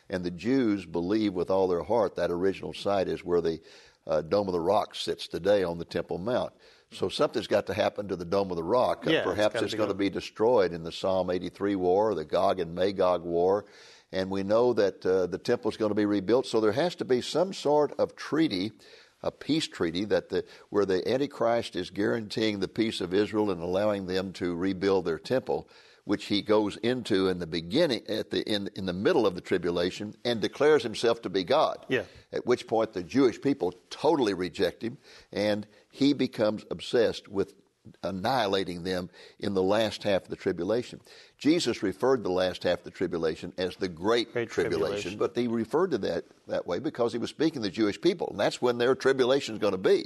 And 0.10 0.24
the 0.24 0.32
Jews 0.32 0.86
believe 0.86 1.34
with 1.34 1.50
all 1.50 1.68
their 1.68 1.84
heart 1.84 2.16
that 2.16 2.32
original 2.32 2.74
site 2.74 3.08
is 3.08 3.26
where 3.26 3.42
the 3.42 3.60
uh, 4.08 4.22
Dome 4.22 4.48
of 4.48 4.54
the 4.54 4.60
Rock 4.60 4.96
sits 4.96 5.28
today 5.28 5.64
on 5.64 5.80
the 5.80 5.86
Temple 5.86 6.20
Mount. 6.20 6.54
So 6.92 7.10
something's 7.10 7.48
got 7.48 7.66
to 7.68 7.74
happen 7.74 8.08
to 8.08 8.16
the 8.16 8.24
Dome 8.24 8.52
of 8.52 8.58
the 8.58 8.64
Rock. 8.64 9.06
Yeah, 9.06 9.24
Perhaps 9.24 9.56
it's, 9.56 9.64
it's 9.64 9.74
going 9.74 9.90
to 9.90 9.96
be 9.96 10.10
destroyed 10.10 10.72
in 10.72 10.84
the 10.84 10.92
Psalm 10.92 11.32
83 11.32 11.76
war, 11.76 12.14
the 12.14 12.24
Gog 12.24 12.60
and 12.60 12.76
Magog 12.76 13.24
war 13.24 13.66
and 14.16 14.30
we 14.30 14.44
know 14.44 14.72
that 14.74 15.06
uh, 15.06 15.28
the 15.28 15.38
temple 15.38 15.70
is 15.70 15.76
going 15.78 15.92
to 15.92 15.96
be 15.96 16.06
rebuilt. 16.06 16.48
So 16.48 16.62
there 16.62 16.72
has 16.72 16.96
to 16.96 17.06
be 17.06 17.20
some 17.20 17.52
sort 17.52 17.92
of 18.00 18.16
treaty, 18.16 18.72
a 19.22 19.30
peace 19.30 19.68
treaty, 19.68 20.06
that 20.06 20.30
the, 20.30 20.46
where 20.70 20.86
the 20.86 21.06
Antichrist 21.08 21.76
is 21.76 21.90
guaranteeing 21.90 22.62
the 22.62 22.70
peace 22.70 23.02
of 23.02 23.14
Israel 23.14 23.52
and 23.52 23.62
allowing 23.62 24.08
them 24.08 24.32
to 24.34 24.56
rebuild 24.56 25.04
their 25.04 25.20
temple, 25.20 25.68
which 26.06 26.26
he 26.26 26.42
goes 26.42 26.78
into 26.78 27.28
in 27.28 27.40
the 27.40 27.48
beginning, 27.48 28.04
at 28.08 28.30
the 28.30 28.42
in, 28.50 28.70
in 28.76 28.86
the 28.86 28.94
middle 28.94 29.28
of 29.28 29.36
the 29.36 29.42
tribulation, 29.42 30.16
and 30.24 30.40
declares 30.40 30.84
himself 30.84 31.22
to 31.24 31.30
be 31.30 31.44
God. 31.44 31.86
Yeah. 31.90 32.04
At 32.32 32.46
which 32.46 32.68
point 32.68 32.94
the 32.94 33.04
Jewish 33.04 33.42
people 33.42 33.74
totally 33.90 34.34
reject 34.34 34.82
him, 34.82 34.98
and 35.34 35.68
he 35.92 36.14
becomes 36.14 36.64
obsessed 36.72 37.28
with 37.28 37.54
annihilating 38.02 38.84
them 38.84 39.10
in 39.40 39.54
the 39.54 39.62
last 39.62 40.04
half 40.04 40.24
of 40.24 40.30
the 40.30 40.36
tribulation. 40.36 41.02
Jesus 41.38 41.84
referred 41.84 42.24
the 42.24 42.32
last 42.32 42.64
half 42.64 42.80
of 42.80 42.84
the 42.86 42.92
tribulation 42.92 43.52
as 43.58 43.76
the 43.76 43.88
Great, 43.90 44.32
Great 44.32 44.50
tribulation, 44.50 45.12
Tribulation. 45.12 45.18
but 45.20 45.36
he 45.36 45.48
referred 45.48 45.92
to 45.92 45.98
that 46.00 46.24
that 46.48 46.66
way 46.68 46.78
because 46.80 47.12
he 47.12 47.18
was 47.18 47.30
speaking 47.32 47.62
to 47.62 47.68
the 47.68 47.72
Jewish 47.72 48.00
people, 48.00 48.28
and 48.30 48.40
that's 48.40 48.62
when 48.62 48.78
their 48.78 48.94
tribulation 48.96 49.56
is 49.56 49.60
going 49.60 49.72
to 49.74 49.78
be. 49.80 50.06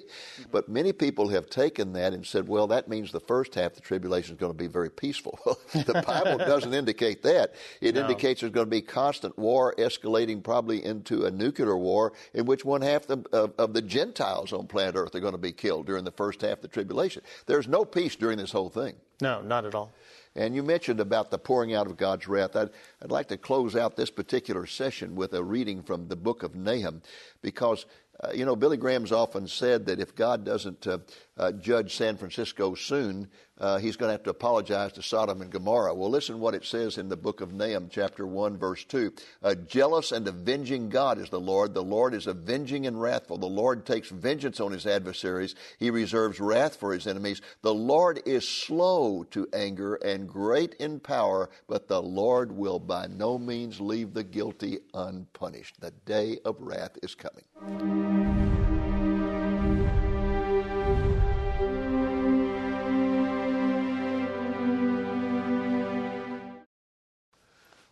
But 0.52 0.70
many 0.70 0.92
people 0.94 1.28
have 1.30 1.50
taken 1.50 1.94
that 1.94 2.14
and 2.14 2.26
said, 2.26 2.48
well, 2.48 2.66
that 2.68 2.88
means 2.88 3.12
the 3.12 3.20
first 3.20 3.54
half 3.56 3.72
of 3.72 3.76
the 3.76 3.82
tribulation 3.82 4.36
is 4.36 4.40
going 4.40 4.52
to 4.54 4.58
be 4.58 4.68
very 4.68 4.90
peaceful. 4.90 5.38
Well, 5.46 5.58
the 5.74 6.02
Bible 6.06 6.38
doesn't 6.46 6.74
indicate 6.74 7.22
that. 7.24 7.54
It 7.82 7.96
No. 7.96 8.02
indicates 8.02 8.42
there's 8.42 8.54
going 8.54 8.66
to 8.68 8.70
be 8.72 8.82
constant 8.82 9.38
war 9.38 9.76
escalating 9.78 10.42
probably 10.44 10.84
into 10.84 11.26
a 11.26 11.32
nuclear 11.32 11.78
war 11.78 12.14
in 12.34 12.46
which 12.46 12.64
one 12.66 12.82
half 12.82 13.06
the, 13.08 13.24
of, 13.34 13.54
of 13.58 13.74
the 13.74 13.82
Gentiles 13.82 14.52
on 14.54 14.66
planet 14.68 14.96
Earth 14.96 15.14
are 15.16 15.20
going 15.20 15.34
to 15.34 15.38
be 15.38 15.52
killed 15.52 15.86
during 15.86 16.04
the 16.06 16.12
first 16.12 16.42
half 16.42 16.54
of 16.58 16.62
the 16.62 16.68
tribulation. 16.70 17.22
There's 17.46 17.68
no 17.68 17.84
peace 17.86 18.16
during 18.16 18.38
this 18.38 18.52
whole 18.52 18.70
thing. 18.70 18.96
No, 19.22 19.42
not 19.42 19.66
at 19.66 19.76
all. 19.76 19.92
And 20.40 20.56
you 20.56 20.64
mentioned 20.64 21.02
about 21.02 21.32
the 21.32 21.38
pouring 21.38 21.74
out 21.76 21.86
of 21.86 21.98
God's 21.98 22.26
wrath. 22.26 22.56
I'd, 22.56 22.70
I'd 23.04 23.12
like 23.12 23.28
to 23.28 23.36
close 23.36 23.76
out 23.76 23.98
this 23.98 24.10
particular 24.10 24.66
session 24.66 25.14
with 25.14 25.34
a 25.34 25.44
reading 25.44 25.84
from 25.84 26.08
the 26.08 26.16
book 26.16 26.44
of 26.44 26.56
Nahum 26.56 27.02
because, 27.42 27.86
uh, 28.24 28.32
you 28.34 28.46
know, 28.46 28.56
Billy 28.56 28.78
Graham's 28.78 29.12
often 29.12 29.50
said 29.50 29.86
that 29.88 30.00
if 30.00 30.16
God 30.16 30.46
doesn't 30.46 30.88
uh, 30.88 31.00
uh, 31.40 31.54
judge 31.54 31.96
San 31.96 32.18
Francisco 32.18 32.76
soon, 32.76 33.30
uh, 33.60 33.78
he's 33.78 33.98
going 33.98 34.08
to 34.08 34.14
have 34.14 34.24
to 34.24 34.30
apologize 34.30 34.94
to 34.94 35.02
Sodom 35.02 35.42
and 35.42 35.52
Gomorrah. 35.52 35.94
Well, 35.94 36.10
listen 36.10 36.40
what 36.40 36.54
it 36.54 36.66
says 36.66 36.98
in 36.98 37.10
the 37.10 37.18
book 37.18 37.42
of 37.42 37.54
Nahum, 37.54 37.90
chapter 37.90 38.26
1, 38.26 38.58
verse 38.58 38.86
2. 38.86 39.12
A 39.42 39.56
jealous 39.56 40.12
and 40.12 40.28
avenging 40.28 40.90
God 40.90 41.18
is 41.18 41.30
the 41.30 41.40
Lord. 41.40 41.74
The 41.74 41.84
Lord 41.84 42.14
is 42.14 42.28
avenging 42.28 42.88
and 42.88 43.02
wrathful. 43.02 43.38
The 43.38 43.48
Lord 43.48 43.86
takes 43.86 44.10
vengeance 44.10 44.60
on 44.60 44.72
his 44.72 44.86
adversaries. 44.86 45.56
He 45.78 45.92
reserves 45.92 46.40
wrath 46.40 46.78
for 46.78 46.94
his 46.94 47.06
enemies. 47.06 47.42
The 47.62 47.74
Lord 47.74 48.22
is 48.26 48.48
slow 48.48 49.24
to 49.32 49.48
anger 49.52 49.96
and 49.96 50.28
great 50.28 50.76
in 50.76 51.00
power, 51.00 51.50
but 51.68 51.88
the 51.88 52.02
Lord 52.02 52.54
will 52.54 52.80
by 52.80 53.08
no 53.08 53.38
means 53.38 53.82
leave 53.82 54.14
the 54.14 54.24
guilty 54.24 54.80
unpunished. 54.94 55.82
The 55.82 55.92
day 56.06 56.40
of 56.46 56.56
wrath 56.60 56.98
is 57.04 57.16
coming. 57.16 58.19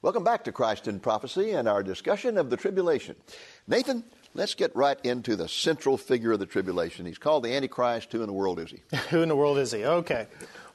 Welcome 0.07 0.23
back 0.23 0.45
to 0.45 0.53
Christ 0.53 0.87
in 0.87 1.01
Prophecy 1.01 1.51
and 1.51 1.67
our 1.67 1.83
discussion 1.83 2.37
of 2.37 2.49
the 2.49 2.55
tribulation. 2.55 3.17
Nathan, 3.67 4.05
let's 4.33 4.55
get 4.55 4.73
right 4.73 4.97
into 5.03 5.35
the 5.35 5.49
central 5.49 5.97
figure 5.97 6.31
of 6.31 6.39
the 6.39 6.45
tribulation. 6.45 7.05
He's 7.05 7.17
called 7.17 7.43
the 7.43 7.53
Antichrist. 7.53 8.13
Who 8.13 8.21
in 8.21 8.27
the 8.27 8.31
world 8.31 8.57
is 8.57 8.71
he? 8.71 8.81
Who 9.09 9.21
in 9.21 9.27
the 9.27 9.35
world 9.35 9.57
is 9.57 9.73
he? 9.73 9.83
Okay. 9.83 10.27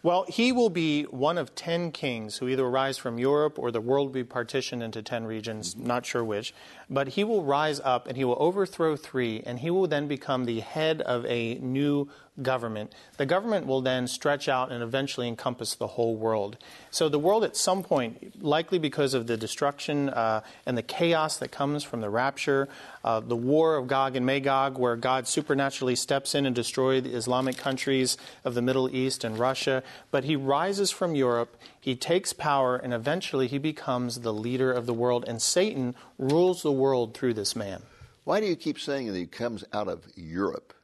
Well, 0.04 0.24
he 0.28 0.50
will 0.50 0.68
be 0.68 1.04
one 1.04 1.38
of 1.38 1.54
10 1.54 1.92
kings 1.92 2.38
who 2.38 2.48
either 2.48 2.68
rise 2.68 2.98
from 2.98 3.20
Europe 3.20 3.56
or 3.56 3.70
the 3.70 3.80
world 3.80 4.08
will 4.08 4.14
be 4.14 4.24
partitioned 4.24 4.82
into 4.82 5.00
10 5.00 5.26
regions, 5.26 5.76
not 5.76 6.04
sure 6.04 6.24
which. 6.24 6.52
But 6.90 7.08
he 7.08 7.22
will 7.22 7.44
rise 7.44 7.78
up 7.78 8.08
and 8.08 8.16
he 8.16 8.24
will 8.24 8.36
overthrow 8.40 8.96
three, 8.96 9.44
and 9.46 9.60
he 9.60 9.70
will 9.70 9.86
then 9.86 10.08
become 10.08 10.44
the 10.44 10.58
head 10.58 11.00
of 11.02 11.24
a 11.26 11.54
new 11.54 12.08
government. 12.40 12.92
The 13.18 13.26
government 13.26 13.66
will 13.66 13.82
then 13.82 14.06
stretch 14.06 14.48
out 14.48 14.72
and 14.72 14.82
eventually 14.82 15.28
encompass 15.28 15.74
the 15.74 15.86
whole 15.86 16.16
world. 16.16 16.56
So 16.90 17.08
the 17.08 17.18
world 17.18 17.44
at 17.44 17.56
some 17.56 17.82
point, 17.82 18.42
likely 18.42 18.78
because 18.78 19.12
of 19.12 19.26
the 19.26 19.36
destruction 19.36 20.08
uh, 20.08 20.40
and 20.64 20.76
the 20.78 20.82
chaos 20.82 21.36
that 21.38 21.52
comes 21.52 21.84
from 21.84 22.00
the 22.00 22.08
rapture, 22.08 22.68
uh, 23.04 23.20
the 23.20 23.36
war 23.36 23.76
of 23.76 23.86
Gog 23.86 24.16
and 24.16 24.24
Magog, 24.24 24.78
where 24.78 24.96
God 24.96 25.28
supernaturally 25.28 25.94
steps 25.94 26.34
in 26.34 26.46
and 26.46 26.54
destroys 26.54 27.02
the 27.02 27.14
Islamic 27.14 27.58
countries 27.58 28.16
of 28.44 28.54
the 28.54 28.62
Middle 28.62 28.94
East 28.94 29.24
and 29.24 29.38
Russia. 29.38 29.82
But 30.10 30.24
he 30.24 30.36
rises 30.36 30.90
from 30.90 31.14
Europe, 31.14 31.56
he 31.80 31.94
takes 31.94 32.32
power, 32.32 32.76
and 32.76 32.92
eventually 32.92 33.48
he 33.48 33.58
becomes 33.58 34.20
the 34.20 34.32
leader 34.32 34.72
of 34.72 34.86
the 34.86 34.94
world. 34.94 35.24
And 35.26 35.40
Satan 35.40 35.94
rules 36.18 36.62
the 36.62 36.72
world 36.72 37.14
through 37.14 37.34
this 37.34 37.56
man. 37.56 37.82
Why 38.24 38.40
do 38.40 38.46
you 38.46 38.56
keep 38.56 38.78
saying 38.78 39.08
that 39.08 39.16
he 39.16 39.26
comes 39.26 39.64
out 39.72 39.88
of 39.88 40.04
Europe? 40.14 40.74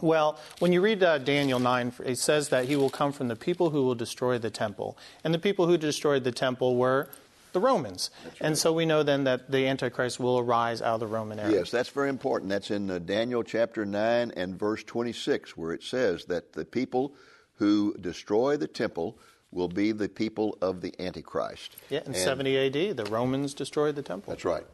Well, 0.00 0.38
when 0.58 0.72
you 0.72 0.80
read 0.80 1.02
uh, 1.02 1.18
Daniel 1.18 1.58
9, 1.58 1.92
it 2.04 2.18
says 2.18 2.50
that 2.50 2.66
he 2.66 2.76
will 2.76 2.90
come 2.90 3.12
from 3.12 3.28
the 3.28 3.36
people 3.36 3.70
who 3.70 3.84
will 3.84 3.94
destroy 3.94 4.38
the 4.38 4.50
temple. 4.50 4.96
And 5.24 5.34
the 5.34 5.38
people 5.38 5.66
who 5.66 5.76
destroyed 5.76 6.24
the 6.24 6.32
temple 6.32 6.76
were 6.76 7.08
the 7.52 7.60
Romans. 7.60 8.10
And 8.40 8.56
so 8.56 8.72
we 8.72 8.86
know 8.86 9.02
then 9.02 9.24
that 9.24 9.50
the 9.50 9.66
Antichrist 9.66 10.20
will 10.20 10.38
arise 10.38 10.82
out 10.82 10.94
of 10.94 11.00
the 11.00 11.06
Roman 11.06 11.38
era. 11.38 11.50
Yes, 11.50 11.70
that's 11.70 11.88
very 11.88 12.08
important. 12.08 12.50
That's 12.50 12.70
in 12.70 12.90
uh, 12.90 12.98
Daniel 12.98 13.42
chapter 13.42 13.84
9 13.84 14.32
and 14.36 14.58
verse 14.58 14.84
26, 14.84 15.56
where 15.56 15.72
it 15.72 15.82
says 15.82 16.24
that 16.26 16.52
the 16.52 16.64
people 16.64 17.14
who 17.58 17.94
destroy 18.00 18.56
the 18.56 18.66
temple 18.66 19.18
will 19.50 19.68
be 19.68 19.92
the 19.92 20.08
people 20.08 20.56
of 20.60 20.80
the 20.80 20.94
Antichrist. 21.00 21.76
Yeah, 21.90 22.00
in 22.00 22.06
And- 22.08 22.16
70 22.16 22.56
AD, 22.56 22.96
the 22.96 23.04
Romans 23.06 23.54
destroyed 23.54 23.96
the 23.96 24.02
temple. 24.02 24.32
That's 24.32 24.44
right. 24.44 24.66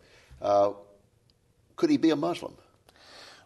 Uh, 0.43 0.73
could 1.77 1.91
he 1.91 1.97
be 1.97 2.11
a 2.11 2.17
Muslim? 2.17 2.55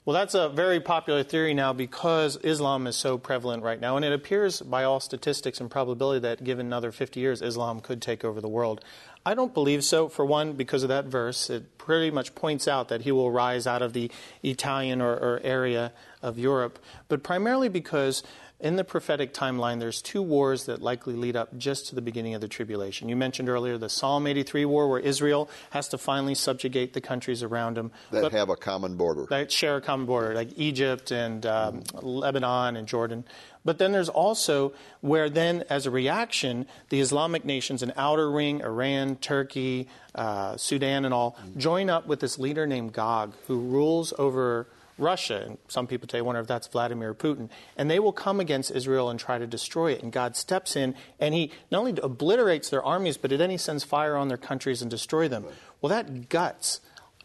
Well, 0.05 0.15
that's 0.15 0.35
a 0.35 0.49
very 0.49 0.81
popular 0.81 1.23
theory 1.23 1.53
now 1.53 1.75
because 1.75 2.39
Islam 2.43 2.87
is 2.87 2.97
so 2.97 3.19
prevalent 3.19 3.63
right 3.63 3.79
now. 3.79 3.97
And 3.97 4.07
it 4.07 4.13
appears, 4.13 4.63
by 4.63 4.85
all 4.85 5.01
statistics 5.01 5.61
and 5.61 5.71
probability, 5.71 6.21
that 6.21 6.43
given 6.43 6.65
another 6.65 6.93
50 6.93 7.21
years, 7.21 7.43
Islam 7.43 7.81
could 7.81 8.01
take 8.01 8.25
over 8.25 8.41
the 8.41 8.49
world. 8.49 8.83
I 9.27 9.35
don't 9.35 9.53
believe 9.53 9.85
so, 9.85 10.09
for 10.09 10.25
one, 10.25 10.55
because 10.55 10.83
of 10.83 10.89
that 10.89 11.05
verse. 11.05 11.51
It 11.51 11.77
pretty 11.77 12.11
much 12.11 12.35
points 12.35 12.67
out 12.67 12.89
that 12.89 13.03
he 13.03 13.13
will 13.13 13.31
rise 13.31 13.67
out 13.67 13.83
of 13.83 13.93
the 13.93 14.11
Italian 14.43 15.03
or, 15.03 15.13
or 15.13 15.41
area 15.45 15.93
of 16.23 16.39
Europe, 16.39 16.79
but 17.09 17.23
primarily 17.23 17.69
because 17.69 18.23
in 18.61 18.75
the 18.75 18.83
prophetic 18.83 19.33
timeline, 19.33 19.79
there's 19.79 20.03
two 20.03 20.21
wars 20.21 20.67
that 20.67 20.83
likely 20.83 21.15
lead 21.15 21.37
up 21.37 21.57
just 21.57 21.87
to 21.89 21.95
the 21.95 22.01
beginning 22.03 22.35
of 22.35 22.41
the 22.41 22.49
tribulation. 22.49 23.09
You 23.09 23.15
mentioned 23.15 23.49
earlier 23.49 23.79
the 23.79 23.89
Psalm 23.89 24.27
83 24.27 24.65
war, 24.65 24.89
where 24.89 24.99
Israel 24.99 25.49
has 25.71 25.87
to 25.89 25.99
finally 25.99 26.35
subjugate 26.35 26.93
the 26.93 27.01
countries 27.01 27.43
around 27.45 27.77
them 27.77 27.93
That 28.11 28.23
But- 28.23 28.33
have 28.33 28.49
a 28.49 28.57
common 28.57 28.97
border. 28.97 29.27
that 29.31 29.53
share 29.53 29.77
a 29.77 29.81
common 29.81 30.07
border, 30.07 30.35
like 30.35 30.49
Egypt 30.57 31.13
and 31.13 31.47
um, 31.47 31.83
Lebanon 32.03 32.75
and 32.77 32.89
Jordan. 32.89 33.25
But 33.65 33.79
then 33.79 33.93
there's 33.93 34.09
also 34.09 34.73
where 35.03 35.29
then, 35.31 35.63
as 35.71 35.87
a 35.87 35.91
reaction, 35.91 36.67
the 36.89 37.01
Islamic 37.01 37.45
nations 37.45 37.83
an 37.83 37.93
Outer 37.97 38.31
Ring, 38.31 38.61
Iran, 38.63 39.17
Turkey, 39.17 39.89
uh, 40.15 40.57
Sudan, 40.57 41.05
and 41.05 41.15
all 41.15 41.37
join 41.57 41.91
up 41.91 42.07
with 42.07 42.19
this 42.21 42.39
leader 42.41 42.67
named 42.67 42.93
Gog, 42.93 43.35
who 43.47 43.59
rules 43.61 44.13
over 44.19 44.67
Russia. 44.99 45.45
And 45.47 45.59
some 45.69 45.87
people 45.87 46.07
today 46.07 46.21
wonder 46.21 46.41
if 46.41 46.47
that's 46.47 46.67
Vladimir 46.67 47.15
Putin. 47.15 47.49
And 47.77 47.91
they 47.91 47.99
will 47.99 48.13
come 48.13 48.41
against 48.41 48.71
Israel 48.71 49.09
and 49.11 49.19
try 49.19 49.39
to 49.39 49.47
destroy 49.47 49.93
it. 49.93 50.03
And 50.03 50.13
God 50.13 50.37
steps 50.37 50.77
in 50.77 50.95
and 51.19 51.35
he 51.35 51.53
not 51.71 51.81
only 51.81 51.99
obliterates 52.03 52.71
their 52.71 52.83
armies, 52.83 53.17
but 53.17 53.31
then 53.31 53.51
he 53.51 53.57
sends 53.57 53.85
fire 53.85 54.17
on 54.17 54.29
their 54.29 54.37
countries 54.37 54.83
and 54.83 54.91
destroy 54.91 55.29
them. 55.29 55.45
Well, 55.81 55.91
that 55.91 56.29
guts 56.29 56.81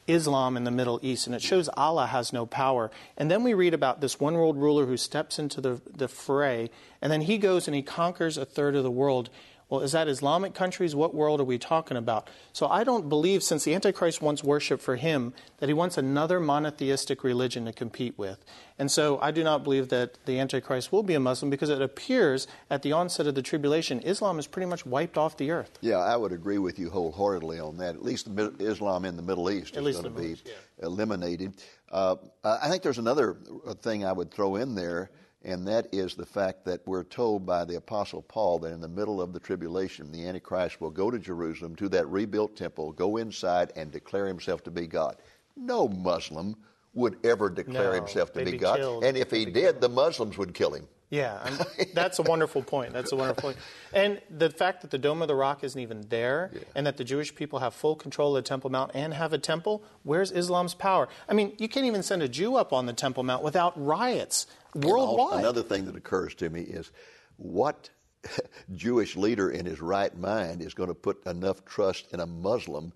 Islam 0.08 0.58
in 0.58 0.64
the 0.64 0.72
Middle 0.72 1.00
East, 1.02 1.28
and 1.28 1.36
it 1.36 1.42
shows 1.42 1.70
Allah 1.76 2.08
has 2.08 2.34
no 2.34 2.46
power. 2.46 2.92
And 3.18 3.32
then 3.32 3.44
we 3.44 3.54
read 3.54 3.74
about 3.74 4.02
this 4.02 4.20
one 4.20 4.34
world 4.34 4.58
ruler 4.58 4.86
who 4.86 4.98
steps 4.98 5.40
into 5.40 5.62
the, 5.62 5.82
the 5.96 6.08
fray, 6.08 6.70
and 7.02 7.12
then 7.12 7.22
he 7.22 7.38
goes 7.38 7.68
and 7.68 7.76
he 7.76 7.82
conquers 7.82 8.38
a 8.38 8.46
third 8.46 8.76
of 8.76 8.84
the 8.84 8.92
world. 8.92 9.30
Well, 9.70 9.82
is 9.82 9.94
that 9.94 10.08
Islamic 10.08 10.54
countries? 10.54 10.96
What 10.96 11.16
world 11.16 11.40
are 11.40 11.46
we 11.46 11.58
talking 11.58 11.98
about? 11.98 12.30
So 12.52 12.68
I 12.68 12.84
don't 12.84 13.10
believe, 13.10 13.42
since 13.44 13.64
the 13.64 13.74
Antichrist 13.74 14.22
wants 14.22 14.44
worship 14.44 14.82
for 14.82 14.98
him, 14.98 15.34
that 15.58 15.70
he 15.70 15.74
wants 15.74 15.98
another 15.98 16.40
monotheistic 16.40 17.24
religion 17.24 17.66
to 17.66 17.74
compete 17.74 18.18
with. 18.18 18.44
And 18.78 18.92
so 18.92 19.20
I 19.22 19.32
do 19.32 19.44
not 19.44 19.64
believe 19.64 19.90
that 19.90 20.18
the 20.26 20.40
Antichrist 20.40 20.92
will 20.92 21.04
be 21.04 21.14
a 21.14 21.20
Muslim 21.20 21.50
because 21.50 21.70
it 21.70 21.82
appears 21.82 22.48
at 22.70 22.82
the 22.82 22.92
onset 22.92 23.28
of 23.28 23.36
the 23.36 23.42
tribulation, 23.42 24.00
Islam 24.02 24.40
is 24.40 24.48
pretty 24.48 24.68
much 24.68 24.86
wiped 24.86 25.18
off 25.18 25.38
the 25.38 25.52
earth. 25.52 25.78
Yeah, 25.82 25.98
I 25.98 26.18
would 26.18 26.32
agree 26.32 26.58
with 26.58 26.78
you 26.78 26.90
wholeheartedly 26.90 27.60
on 27.60 27.78
that. 27.78 27.96
At 27.96 28.04
least 28.04 28.28
Islam 28.60 29.06
in 29.06 29.16
the 29.16 29.24
Middle 29.24 29.50
East 29.50 29.78
At 29.78 29.86
is 29.86 29.98
going 29.98 30.14
to 30.14 30.22
be 30.22 30.28
East, 30.30 30.50
eliminated. 30.82 31.56
Uh, 31.92 32.16
I 32.44 32.70
think 32.70 32.84
there's 32.84 32.98
another 32.98 33.38
thing 33.82 34.06
I 34.06 34.12
would 34.12 34.32
throw 34.32 34.56
in 34.56 34.76
there, 34.76 35.12
and 35.44 35.68
that 35.68 35.88
is 35.92 36.16
the 36.16 36.26
fact 36.26 36.64
that 36.66 36.82
we're 36.86 37.04
told 37.04 37.46
by 37.46 37.66
the 37.66 37.76
Apostle 37.76 38.22
Paul 38.22 38.60
that 38.60 38.72
in 38.72 38.82
the 38.82 38.88
middle 38.88 39.22
of 39.22 39.34
the 39.34 39.40
tribulation, 39.40 40.12
the 40.12 40.26
Antichrist 40.26 40.80
will 40.80 40.90
go 40.92 41.12
to 41.12 41.20
Jerusalem, 41.20 41.76
to 41.78 41.90
that 41.90 42.08
rebuilt 42.08 42.56
temple, 42.56 42.92
go 42.94 43.18
inside, 43.18 43.74
and 43.76 43.92
declare 43.92 44.28
himself 44.28 44.64
to 44.64 44.72
be 44.72 44.88
God. 44.88 45.18
No 45.58 45.88
Muslim 45.88 46.56
would 46.94 47.18
ever 47.26 47.50
declare 47.50 47.92
No, 47.92 48.00
himself 48.00 48.32
to 48.34 48.46
be, 48.46 48.52
be 48.52 48.58
God. 48.58 48.78
killed. 48.78 49.04
And 49.04 49.18
if 49.18 49.32
he 49.32 49.46
did, 49.46 49.82
the 49.82 49.90
Muslims 49.90 50.38
would 50.38 50.54
kill 50.54 50.74
him. 50.74 50.88
Yeah, 51.14 51.48
that's 51.94 52.18
a 52.18 52.24
wonderful 52.24 52.64
point. 52.64 52.92
That's 52.92 53.12
a 53.12 53.16
wonderful 53.16 53.44
point. 53.44 53.58
And 53.94 54.20
the 54.32 54.50
fact 54.50 54.82
that 54.82 54.90
the 54.90 54.98
Dome 54.98 55.22
of 55.22 55.28
the 55.28 55.36
Rock 55.36 55.64
isn't 55.64 55.80
even 55.80 56.08
there, 56.10 56.52
and 56.74 56.88
that 56.88 56.98
the 56.98 57.04
Jewish 57.04 57.36
people 57.36 57.60
have 57.60 57.76
full 57.76 57.96
control 57.96 58.36
of 58.36 58.44
the 58.44 58.48
Temple 58.48 58.72
Mount 58.72 58.92
and 58.96 59.14
have 59.14 59.32
a 59.32 59.38
temple, 59.38 59.84
where's 60.02 60.32
Islam's 60.32 60.74
power? 60.74 61.08
I 61.30 61.34
mean, 61.34 61.54
you 61.60 61.70
can't 61.70 61.86
even 61.86 62.02
send 62.02 62.24
a 62.24 62.28
Jew 62.28 62.56
up 62.56 62.74
on 62.74 62.88
the 62.88 62.94
Temple 62.94 63.22
Mount 63.22 63.44
without 63.44 63.74
riots 63.80 64.48
worldwide. 64.74 65.42
Another 65.42 65.62
thing 65.62 65.86
that 65.86 65.96
occurs 65.96 66.34
to 66.36 66.50
me 66.50 66.62
is 66.62 66.90
what 67.38 67.92
Jewish 68.74 69.16
leader 69.16 69.52
in 69.52 69.68
his 69.68 69.82
right 69.82 70.18
mind 70.18 70.64
is 70.64 70.74
going 70.74 70.90
to 70.90 70.96
put 70.96 71.24
enough 71.28 71.64
trust 71.64 72.08
in 72.12 72.22
a 72.22 72.26
Muslim 72.26 72.92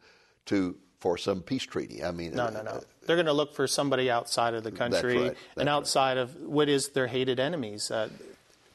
to 0.48 0.76
for 1.00 1.18
some 1.18 1.42
peace 1.42 1.64
treaty? 1.64 2.04
I 2.04 2.12
mean, 2.12 2.34
No, 2.34 2.50
no, 2.50 2.62
no. 2.62 2.82
They're 3.06 3.16
going 3.16 3.28
to 3.28 3.34
look 3.34 3.54
for 3.54 3.68
somebody 3.68 4.10
outside 4.10 4.54
of 4.54 4.64
the 4.64 4.72
country 4.72 5.20
right. 5.20 5.38
And 5.56 5.70
outside 5.70 6.18
of 6.18 6.36
what 6.42 6.70
is 6.70 6.90
their 6.90 7.08
hated 7.08 7.40
enemies. 7.40 7.90
Uh, 7.90 8.10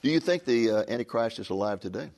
Do 0.02 0.10
you 0.10 0.20
think 0.20 0.44
the 0.44 0.70
uh, 0.70 0.84
Antichrist 0.88 1.38
is 1.38 1.50
alive 1.50 1.80
today? 1.80 2.10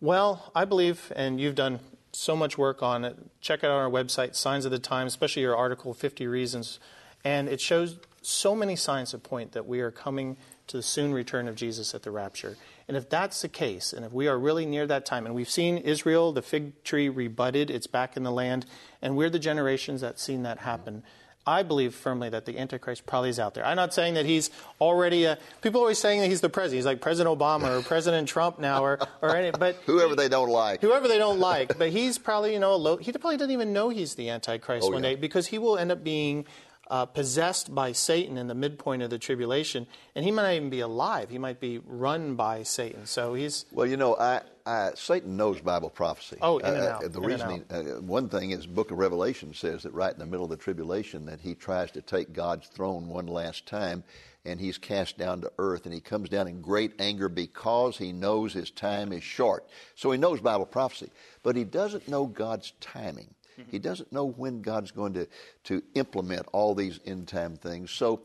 Well, 0.00 0.52
I 0.54 0.64
believe, 0.64 1.12
and 1.16 1.40
you've 1.40 1.54
done 1.54 1.80
so 2.12 2.36
much 2.36 2.58
work 2.58 2.82
on 2.82 3.04
it. 3.04 3.16
Check 3.40 3.60
it 3.60 3.66
out 3.66 3.72
on 3.72 3.82
our 3.82 3.90
website, 3.90 4.34
Signs 4.34 4.64
of 4.64 4.70
the 4.70 4.78
Times, 4.78 5.12
especially 5.12 5.42
your 5.42 5.56
article, 5.56 5.94
50 5.94 6.26
Reasons. 6.26 6.78
And 7.24 7.48
it 7.48 7.60
shows 7.60 7.98
so 8.22 8.54
many 8.54 8.76
signs 8.76 9.12
that 9.12 9.22
point 9.22 9.52
that 9.52 9.66
we 9.66 9.80
are 9.80 9.90
coming 9.90 10.36
to 10.68 10.76
the 10.76 10.82
soon 10.82 11.12
return 11.12 11.48
of 11.48 11.54
Jesus 11.54 11.94
at 11.94 12.02
the 12.02 12.10
rapture. 12.10 12.56
And 12.88 12.96
if 12.96 13.10
that's 13.10 13.42
the 13.42 13.48
case, 13.48 13.92
and 13.92 14.04
if 14.04 14.12
we 14.12 14.28
are 14.28 14.38
really 14.38 14.64
near 14.64 14.86
that 14.86 15.04
time, 15.04 15.26
and 15.26 15.34
we've 15.34 15.50
seen 15.50 15.76
Israel, 15.76 16.32
the 16.32 16.40
fig 16.40 16.82
tree 16.84 17.10
rebutted, 17.10 17.70
it's 17.70 17.86
back 17.86 18.16
in 18.16 18.22
the 18.22 18.32
land, 18.32 18.64
and 19.02 19.14
we're 19.14 19.28
the 19.28 19.38
generations 19.38 20.00
that 20.00 20.18
seen 20.18 20.42
that 20.44 20.60
happen. 20.60 21.02
I 21.48 21.62
believe 21.62 21.94
firmly 21.94 22.28
that 22.28 22.44
the 22.44 22.58
Antichrist 22.58 23.06
probably 23.06 23.30
is 23.30 23.38
out 23.38 23.54
there. 23.54 23.64
I'm 23.64 23.76
not 23.76 23.94
saying 23.94 24.14
that 24.14 24.26
he's 24.26 24.50
already 24.82 25.24
a. 25.24 25.38
People 25.62 25.80
are 25.80 25.84
always 25.84 25.98
saying 25.98 26.20
that 26.20 26.26
he's 26.26 26.42
the 26.42 26.50
president. 26.50 26.76
He's 26.76 26.86
like 26.86 27.00
President 27.00 27.38
Obama 27.38 27.78
or 27.78 27.82
President 27.82 28.28
Trump 28.28 28.58
now, 28.58 28.84
or 28.84 28.98
or 29.22 29.34
any. 29.34 29.50
But 29.50 29.76
whoever 29.86 30.14
they 30.14 30.28
don't 30.28 30.50
like, 30.50 30.82
whoever 30.82 31.08
they 31.08 31.16
don't 31.16 31.40
like. 31.40 31.78
But 31.78 31.88
he's 31.88 32.18
probably 32.18 32.52
you 32.52 32.58
know 32.58 32.74
a 32.74 32.76
low, 32.76 32.98
he 32.98 33.12
probably 33.12 33.38
doesn't 33.38 33.52
even 33.52 33.72
know 33.72 33.88
he's 33.88 34.14
the 34.14 34.28
Antichrist 34.28 34.88
oh, 34.88 34.92
one 34.92 35.02
yeah. 35.02 35.10
day 35.10 35.14
because 35.16 35.46
he 35.46 35.58
will 35.58 35.78
end 35.78 35.90
up 35.90 36.04
being 36.04 36.44
uh, 36.90 37.06
possessed 37.06 37.74
by 37.74 37.92
Satan 37.92 38.38
in 38.38 38.46
the 38.46 38.54
midpoint 38.54 39.02
of 39.02 39.10
the 39.10 39.18
tribulation, 39.18 39.86
and 40.14 40.24
he 40.24 40.30
might 40.30 40.42
not 40.42 40.54
even 40.54 40.70
be 40.70 40.80
alive. 40.80 41.30
He 41.30 41.38
might 41.38 41.60
be 41.60 41.78
run 41.84 42.34
by 42.34 42.62
Satan. 42.62 43.06
So 43.06 43.34
he's 43.34 43.66
well. 43.72 43.86
You 43.86 43.96
know, 43.96 44.16
I, 44.16 44.40
I 44.64 44.92
Satan 44.94 45.36
knows 45.36 45.60
Bible 45.60 45.90
prophecy. 45.90 46.38
Oh, 46.40 46.58
in 46.58 46.66
and 46.66 46.76
uh. 46.76 46.98
The 47.08 47.20
in 47.20 47.26
reasoning. 47.26 47.64
Uh, 47.70 47.82
one 48.00 48.28
thing 48.28 48.50
is, 48.50 48.66
Book 48.66 48.90
of 48.90 48.98
Revelation 48.98 49.52
says 49.54 49.82
that 49.82 49.92
right 49.92 50.12
in 50.12 50.18
the 50.18 50.26
middle 50.26 50.44
of 50.44 50.50
the 50.50 50.56
tribulation, 50.56 51.26
that 51.26 51.40
he 51.40 51.54
tries 51.54 51.90
to 51.92 52.02
take 52.02 52.32
God's 52.32 52.66
throne 52.68 53.08
one 53.08 53.26
last 53.26 53.66
time, 53.66 54.02
and 54.44 54.58
he's 54.58 54.78
cast 54.78 55.18
down 55.18 55.42
to 55.42 55.52
earth, 55.58 55.84
and 55.84 55.92
he 55.92 56.00
comes 56.00 56.28
down 56.28 56.48
in 56.48 56.62
great 56.62 56.92
anger 56.98 57.28
because 57.28 57.98
he 57.98 58.12
knows 58.12 58.54
his 58.54 58.70
time 58.70 59.12
is 59.12 59.22
short. 59.22 59.66
So 59.94 60.10
he 60.10 60.18
knows 60.18 60.40
Bible 60.40 60.66
prophecy, 60.66 61.10
but 61.42 61.54
he 61.54 61.64
doesn't 61.64 62.08
know 62.08 62.26
God's 62.26 62.72
timing. 62.80 63.34
He 63.70 63.78
doesn't 63.78 64.12
know 64.12 64.26
when 64.26 64.62
God's 64.62 64.90
going 64.90 65.14
to, 65.14 65.26
to 65.64 65.82
implement 65.94 66.46
all 66.52 66.74
these 66.74 67.00
end 67.04 67.28
time 67.28 67.56
things. 67.56 67.90
So 67.90 68.22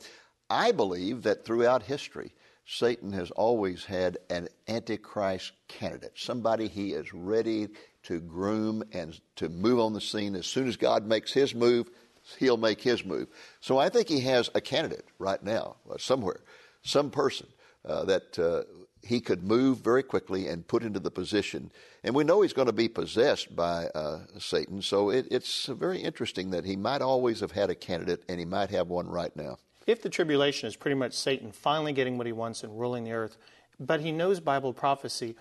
I 0.49 0.71
believe 0.71 1.23
that 1.23 1.45
throughout 1.45 1.83
history, 1.83 2.31
Satan 2.65 3.11
has 3.13 3.31
always 3.31 3.83
had 3.83 4.17
an 4.29 4.47
antichrist 4.67 5.51
candidate, 5.67 6.13
somebody 6.15 6.67
he 6.67 6.93
is 6.93 7.13
ready 7.13 7.69
to 8.03 8.19
groom 8.19 8.83
and 8.93 9.19
to 9.35 9.49
move 9.49 9.79
on 9.79 9.93
the 9.93 10.01
scene. 10.01 10.35
As 10.35 10.45
soon 10.45 10.67
as 10.67 10.77
God 10.77 11.05
makes 11.05 11.33
his 11.33 11.53
move, 11.53 11.89
he'll 12.37 12.57
make 12.57 12.81
his 12.81 13.03
move. 13.05 13.27
So 13.59 13.77
I 13.77 13.89
think 13.89 14.07
he 14.07 14.21
has 14.21 14.49
a 14.55 14.61
candidate 14.61 15.05
right 15.19 15.41
now, 15.43 15.75
uh, 15.91 15.97
somewhere, 15.97 16.41
some 16.83 17.09
person 17.09 17.47
uh, 17.85 18.05
that 18.05 18.39
uh, 18.39 18.63
he 19.03 19.19
could 19.19 19.43
move 19.43 19.79
very 19.79 20.01
quickly 20.01 20.47
and 20.47 20.67
put 20.67 20.81
into 20.81 20.99
the 20.99 21.11
position. 21.11 21.71
And 22.03 22.15
we 22.15 22.23
know 22.23 22.41
he's 22.41 22.53
going 22.53 22.67
to 22.67 22.73
be 22.73 22.87
possessed 22.87 23.55
by 23.55 23.87
uh, 23.87 24.21
Satan, 24.39 24.81
so 24.81 25.09
it, 25.09 25.27
it's 25.29 25.65
very 25.65 25.99
interesting 25.99 26.51
that 26.51 26.65
he 26.65 26.75
might 26.75 27.01
always 27.01 27.41
have 27.41 27.51
had 27.51 27.69
a 27.69 27.75
candidate 27.75 28.23
and 28.29 28.39
he 28.39 28.45
might 28.45 28.69
have 28.69 28.87
one 28.87 29.07
right 29.07 29.35
now. 29.35 29.57
If 29.85 30.01
the 30.01 30.09
tribulation 30.09 30.67
is 30.67 30.77
pretty 30.77 30.95
much 30.95 31.13
Satan 31.13 31.51
finally 31.51 31.91
getting 31.91 32.17
what 32.17 32.25
he 32.25 32.33
wants 32.33 32.63
and 32.63 32.79
ruling 32.79 33.03
the 33.03 33.11
earth, 33.11 33.37
but 33.79 33.99
he 33.99 34.11
knows 34.11 34.39
Bible 34.39 34.71
prophecy, 34.71 35.35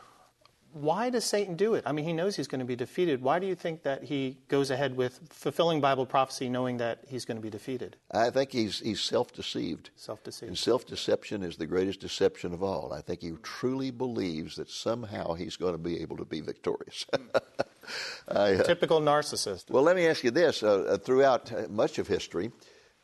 why 0.72 1.10
does 1.10 1.24
Satan 1.24 1.54
do 1.54 1.74
it? 1.74 1.84
I 1.86 1.92
mean, 1.92 2.04
he 2.04 2.12
knows 2.12 2.36
he's 2.36 2.48
going 2.48 2.60
to 2.60 2.64
be 2.64 2.76
defeated. 2.76 3.22
Why 3.22 3.38
do 3.38 3.46
you 3.46 3.54
think 3.54 3.82
that 3.82 4.04
he 4.04 4.38
goes 4.48 4.70
ahead 4.70 4.96
with 4.96 5.20
fulfilling 5.28 5.80
Bible 5.80 6.06
prophecy 6.06 6.48
knowing 6.48 6.78
that 6.78 7.00
he's 7.06 7.24
going 7.24 7.36
to 7.36 7.42
be 7.42 7.50
defeated? 7.50 7.96
I 8.10 8.30
think 8.30 8.52
he's, 8.52 8.80
he's 8.80 9.00
self 9.00 9.32
deceived. 9.32 9.90
Self 9.96 10.22
deceived. 10.24 10.48
And 10.48 10.58
self 10.58 10.86
deception 10.86 11.42
is 11.42 11.56
the 11.56 11.66
greatest 11.66 12.00
deception 12.00 12.52
of 12.52 12.62
all. 12.62 12.92
I 12.92 13.00
think 13.00 13.20
he 13.20 13.32
truly 13.42 13.90
believes 13.90 14.56
that 14.56 14.70
somehow 14.70 15.34
he's 15.34 15.56
going 15.56 15.72
to 15.72 15.78
be 15.78 16.00
able 16.00 16.16
to 16.16 16.24
be 16.24 16.40
victorious. 16.40 17.06
I, 18.28 18.54
uh, 18.54 18.62
Typical 18.62 19.00
narcissist. 19.00 19.70
Well, 19.70 19.82
let 19.82 19.96
me 19.96 20.06
ask 20.06 20.24
you 20.24 20.30
this. 20.30 20.62
Uh, 20.62 20.82
uh 20.82 20.96
throughout 20.98 21.52
uh, 21.52 21.66
much 21.68 21.98
of 21.98 22.06
history, 22.06 22.50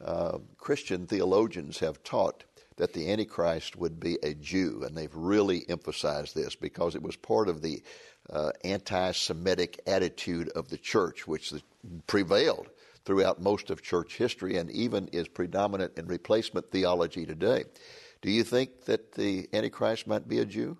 uh, 0.04 0.38
Christian 0.56 1.06
theologians 1.06 1.78
have 1.80 2.02
taught 2.02 2.44
that 2.78 2.92
the 2.92 3.10
Antichrist 3.10 3.76
would 3.76 4.00
be 4.00 4.18
a 4.22 4.34
Jew, 4.34 4.82
and 4.84 4.96
they've 4.96 5.14
really 5.14 5.64
emphasized 5.68 6.34
this 6.34 6.56
because 6.56 6.94
it 6.94 7.02
was 7.02 7.16
part 7.16 7.48
of 7.48 7.60
the 7.60 7.82
uh, 8.30 8.50
anti 8.64 9.12
Semitic 9.12 9.80
attitude 9.86 10.48
of 10.50 10.68
the 10.68 10.78
church, 10.78 11.26
which 11.26 11.52
prevailed 12.06 12.68
throughout 13.04 13.40
most 13.40 13.70
of 13.70 13.82
church 13.82 14.16
history 14.16 14.56
and 14.56 14.70
even 14.70 15.08
is 15.08 15.28
predominant 15.28 15.92
in 15.96 16.06
replacement 16.06 16.70
theology 16.70 17.24
today. 17.24 17.64
Do 18.20 18.30
you 18.30 18.44
think 18.44 18.84
that 18.84 19.12
the 19.12 19.48
Antichrist 19.52 20.06
might 20.06 20.28
be 20.28 20.40
a 20.40 20.44
Jew? 20.44 20.76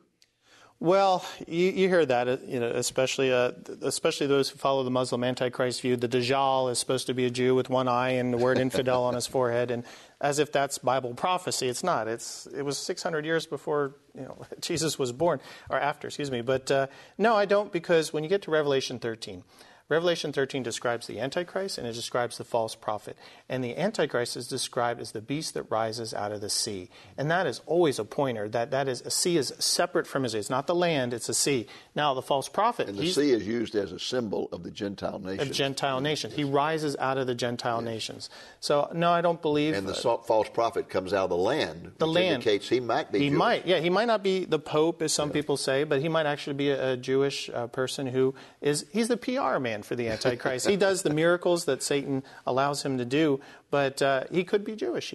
Well, 0.81 1.25
you, 1.49 1.70
you, 1.70 1.88
hear 1.88 2.07
that, 2.07 2.29
uh, 2.29 2.37
you 2.46 2.61
know, 2.61 2.68
especially 2.68 3.33
uh, 3.33 3.51
especially 3.83 4.29
those 4.29 4.49
who 4.51 4.59
follow 4.59 4.85
the 4.85 4.90
Muslim 4.90 5.25
Antichrist 5.25 5.81
view. 5.81 5.96
The 5.96 6.09
Dajjal 6.09 6.70
is 6.70 6.79
supposed 6.79 7.09
to 7.09 7.14
be 7.14 7.25
a 7.25 7.31
Jew 7.31 7.57
with 7.57 7.68
one 7.68 7.88
eye 7.88 8.11
and 8.11 8.33
the 8.33 8.37
word 8.37 8.59
infidel 8.59 9.03
on 9.03 9.14
his 9.14 9.27
forehead, 9.27 9.73
and 9.73 9.83
as 10.20 10.38
if 10.38 10.50
that's 10.50 10.78
Bible 10.78 11.14
prophecy. 11.14 11.68
It's 11.68 11.85
not. 11.85 12.09
It's 12.09 12.46
it 12.46 12.62
was 12.62 12.78
600 12.78 13.24
years 13.24 13.46
before 13.46 13.94
you 14.14 14.22
know 14.22 14.44
Jesus 14.61 14.98
was 14.98 15.12
born, 15.12 15.40
or 15.70 15.78
after, 15.78 16.09
excuse 16.09 16.31
me. 16.31 16.40
But 16.40 16.70
uh, 16.70 16.87
no, 17.16 17.35
I 17.35 17.44
don't, 17.44 17.72
because 17.72 18.12
when 18.12 18.22
you 18.22 18.28
get 18.28 18.42
to 18.42 18.50
Revelation 18.50 18.98
13, 18.98 19.44
Revelation 19.88 20.35
13 20.35 20.62
describes 20.62 21.07
the 21.07 21.18
Antichrist 21.18 21.79
and 21.79 21.87
it 21.87 21.94
describes 21.94 22.37
the 22.37 22.44
false 22.44 22.74
prophet. 22.74 23.16
And 23.48 23.64
the 23.64 23.77
Antichrist 23.79 24.37
is 24.37 24.46
described 24.46 25.01
as 25.01 25.12
the 25.12 25.22
beast 25.22 25.55
that 25.55 25.62
rises 25.64 26.12
out 26.12 26.31
of 26.31 26.42
the 26.42 26.51
sea. 26.51 26.90
And 27.16 27.31
that 27.31 27.46
is 27.46 27.62
always 27.64 27.98
a 27.98 28.05
pointer 28.05 28.51
that 28.51 28.70
that 28.70 28.87
is 28.87 29.01
a 29.01 29.11
sea 29.11 29.38
is 29.38 29.55
separate 29.59 30.07
from 30.07 30.24
his 30.24 30.35
It's 30.35 30.51
not 30.51 30.66
the 30.66 30.74
land, 30.74 31.14
it's 31.14 31.31
a 31.31 31.35
sea. 31.35 31.66
Now 31.94 32.12
the 32.12 32.20
false 32.20 32.51
prophet 32.51 32.88
And 32.88 32.98
the 32.98 33.11
sea 33.11 33.31
is 33.31 33.46
used 33.46 33.74
as 33.74 33.90
a 33.90 33.98
symbol 33.98 34.51
of 34.53 34.62
the 34.62 34.70
Gentile 34.70 35.20
nations. 35.20 35.48
Of 35.48 35.57
Gentile 35.57 36.01
nations. 36.03 36.35
He 36.35 36.44
rises 36.44 36.94
out 36.98 37.16
of 37.16 37.27
the 37.27 37.35
Gentile 37.35 37.83
yes. 37.83 37.90
nations. 37.90 38.31
So 38.61 38.90
no, 38.92 39.11
I 39.11 39.22
don't 39.22 39.40
believe 39.40 39.74
And 39.74 39.88
the 39.88 39.92
uh, 39.92 40.18
false 40.18 40.51
prophet 40.51 40.90
comes 40.90 41.14
out 41.14 41.24
of 41.24 41.31
the 41.31 41.37
land. 41.37 41.92
The 41.96 42.07
land 42.07 42.35
indicates 42.35 42.68
he 42.68 42.81
might 42.81 43.11
be 43.11 43.20
He 43.20 43.29
Jewish. 43.31 43.38
might, 43.38 43.66
yeah, 43.66 43.79
he 43.81 43.88
might 43.88 44.07
not 44.07 44.22
be 44.22 44.44
the 44.44 44.59
Pope 44.59 45.01
as 45.01 45.14
some 45.14 45.31
yeah. 45.31 45.35
people 45.35 45.57
say, 45.57 45.85
but 45.85 46.03
he 46.03 46.11
might 46.11 46.27
actually 46.27 46.55
be 46.55 46.70
a, 46.70 46.92
a 46.92 46.96
Jewish 46.98 47.48
uh, 47.48 47.68
person 47.68 48.07
who 48.07 48.35
is 48.61 48.85
he's 48.92 49.09
the 49.09 49.16
PR 49.16 49.59
man 49.59 49.78
for 49.83 49.97
the 49.97 50.09
Antichrist. 50.09 50.67
he 50.67 50.77
does 50.77 51.03
the 51.03 51.11
miracles 51.11 51.64
that 51.67 51.83
Satan 51.83 52.23
allows 52.47 52.83
him 52.83 52.99
to 52.99 53.05
do, 53.05 53.41
but 53.71 54.01
uh, 54.03 54.25
he 54.31 54.45
could 54.45 54.64
be 54.64 54.77
Jewish. 54.77 55.14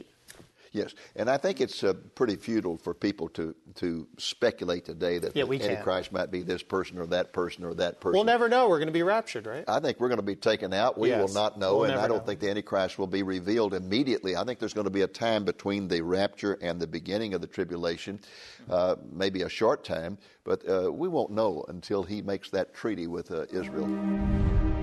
Yes, 0.73 0.95
and 1.15 1.29
I 1.29 1.37
think 1.37 1.61
it's 1.61 1.83
uh, 1.83 1.93
pretty 2.15 2.35
futile 2.35 2.77
for 2.77 2.95
people 2.95 3.29
to, 3.29 3.55
to 3.75 4.07
speculate 4.17 4.85
today 4.85 5.19
that 5.19 5.35
yeah, 5.35 5.45
the 5.45 5.61
Antichrist 5.61 6.09
can. 6.09 6.17
might 6.17 6.31
be 6.31 6.41
this 6.41 6.63
person 6.63 6.97
or 6.97 7.05
that 7.07 7.31
person 7.31 7.63
or 7.63 7.75
that 7.75 8.01
person. 8.01 8.13
We'll 8.13 8.23
never 8.23 8.49
know. 8.49 8.67
We're 8.67 8.79
going 8.79 8.87
to 8.87 8.93
be 8.93 9.03
raptured, 9.03 9.45
right? 9.45 9.63
I 9.67 9.79
think 9.79 9.99
we're 9.99 10.07
going 10.07 10.17
to 10.17 10.23
be 10.23 10.35
taken 10.35 10.73
out. 10.73 10.97
We 10.97 11.09
yes. 11.09 11.21
will 11.21 11.33
not 11.33 11.59
know, 11.59 11.77
we'll 11.77 11.91
and 11.91 11.99
I 11.99 12.07
don't 12.07 12.17
know. 12.17 12.23
think 12.23 12.39
the 12.39 12.49
Antichrist 12.49 12.97
will 12.97 13.05
be 13.05 13.21
revealed 13.21 13.75
immediately. 13.75 14.35
I 14.35 14.43
think 14.45 14.57
there's 14.57 14.73
going 14.73 14.85
to 14.85 14.91
be 14.91 15.03
a 15.03 15.07
time 15.07 15.45
between 15.45 15.87
the 15.87 16.01
rapture 16.01 16.57
and 16.59 16.79
the 16.79 16.87
beginning 16.87 17.35
of 17.35 17.41
the 17.41 17.47
tribulation, 17.47 18.19
uh, 18.67 18.95
maybe 19.11 19.43
a 19.43 19.49
short 19.49 19.83
time, 19.83 20.17
but 20.43 20.67
uh, 20.67 20.91
we 20.91 21.07
won't 21.07 21.29
know 21.29 21.63
until 21.67 22.01
he 22.01 22.23
makes 22.23 22.49
that 22.49 22.73
treaty 22.73 23.05
with 23.05 23.29
uh, 23.29 23.45
Israel. 23.51 24.82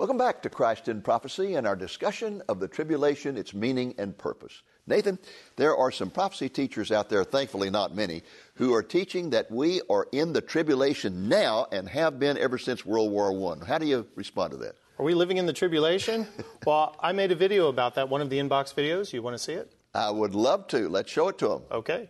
Welcome 0.00 0.16
back 0.16 0.40
to 0.44 0.48
Christ 0.48 0.88
in 0.88 1.02
Prophecy 1.02 1.56
and 1.56 1.66
our 1.66 1.76
discussion 1.76 2.40
of 2.48 2.58
the 2.58 2.66
tribulation, 2.66 3.36
its 3.36 3.52
meaning 3.52 3.94
and 3.98 4.16
purpose. 4.16 4.62
Nathan, 4.86 5.18
there 5.56 5.76
are 5.76 5.90
some 5.90 6.08
prophecy 6.08 6.48
teachers 6.48 6.90
out 6.90 7.10
there, 7.10 7.22
thankfully 7.22 7.68
not 7.68 7.94
many, 7.94 8.22
who 8.54 8.72
are 8.72 8.82
teaching 8.82 9.28
that 9.28 9.50
we 9.50 9.82
are 9.90 10.06
in 10.12 10.32
the 10.32 10.40
tribulation 10.40 11.28
now 11.28 11.66
and 11.70 11.86
have 11.86 12.18
been 12.18 12.38
ever 12.38 12.56
since 12.56 12.86
World 12.86 13.12
War 13.12 13.30
I. 13.52 13.66
How 13.66 13.76
do 13.76 13.84
you 13.84 14.06
respond 14.14 14.52
to 14.52 14.56
that? 14.60 14.76
Are 14.98 15.04
we 15.04 15.12
living 15.12 15.36
in 15.36 15.44
the 15.44 15.52
tribulation? 15.52 16.26
well, 16.64 16.96
I 17.00 17.12
made 17.12 17.30
a 17.30 17.36
video 17.36 17.68
about 17.68 17.94
that, 17.96 18.08
one 18.08 18.22
of 18.22 18.30
the 18.30 18.38
inbox 18.38 18.74
videos. 18.74 19.12
You 19.12 19.20
want 19.20 19.34
to 19.34 19.38
see 19.38 19.52
it? 19.52 19.70
I 19.92 20.10
would 20.10 20.34
love 20.34 20.66
to. 20.68 20.88
Let's 20.88 21.12
show 21.12 21.28
it 21.28 21.36
to 21.40 21.48
them. 21.48 21.62
Okay. 21.70 22.08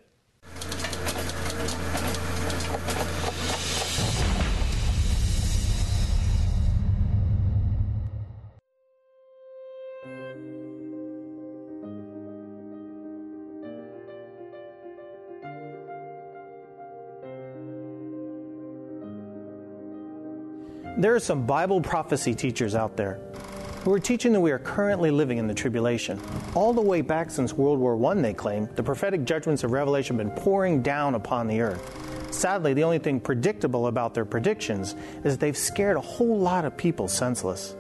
There 21.00 21.14
are 21.14 21.18
some 21.18 21.46
Bible 21.46 21.80
prophecy 21.80 22.34
teachers 22.34 22.74
out 22.74 22.94
there 22.94 23.20
who 23.84 23.92
are 23.94 23.98
teaching 23.98 24.34
that 24.34 24.40
we 24.40 24.50
are 24.50 24.58
currently 24.58 25.10
living 25.10 25.38
in 25.38 25.46
the 25.46 25.54
tribulation. 25.54 26.20
All 26.54 26.74
the 26.74 26.82
way 26.82 27.00
back 27.00 27.30
since 27.30 27.54
World 27.54 27.78
War 27.78 27.96
I, 28.12 28.20
they 28.20 28.34
claim, 28.34 28.68
the 28.74 28.82
prophetic 28.82 29.24
judgments 29.24 29.64
of 29.64 29.70
Revelation 29.70 30.18
have 30.18 30.26
been 30.26 30.42
pouring 30.42 30.82
down 30.82 31.14
upon 31.14 31.46
the 31.46 31.62
earth. 31.62 32.34
Sadly, 32.34 32.74
the 32.74 32.84
only 32.84 32.98
thing 32.98 33.18
predictable 33.18 33.86
about 33.86 34.12
their 34.12 34.26
predictions 34.26 34.94
is 35.24 35.38
they've 35.38 35.56
scared 35.56 35.96
a 35.96 36.02
whole 36.02 36.38
lot 36.38 36.66
of 36.66 36.76
people 36.76 37.08
senseless. 37.08 37.74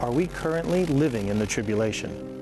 Are 0.00 0.12
we 0.12 0.26
currently 0.26 0.84
living 0.84 1.28
in 1.28 1.38
the 1.38 1.46
tribulation? 1.46 2.37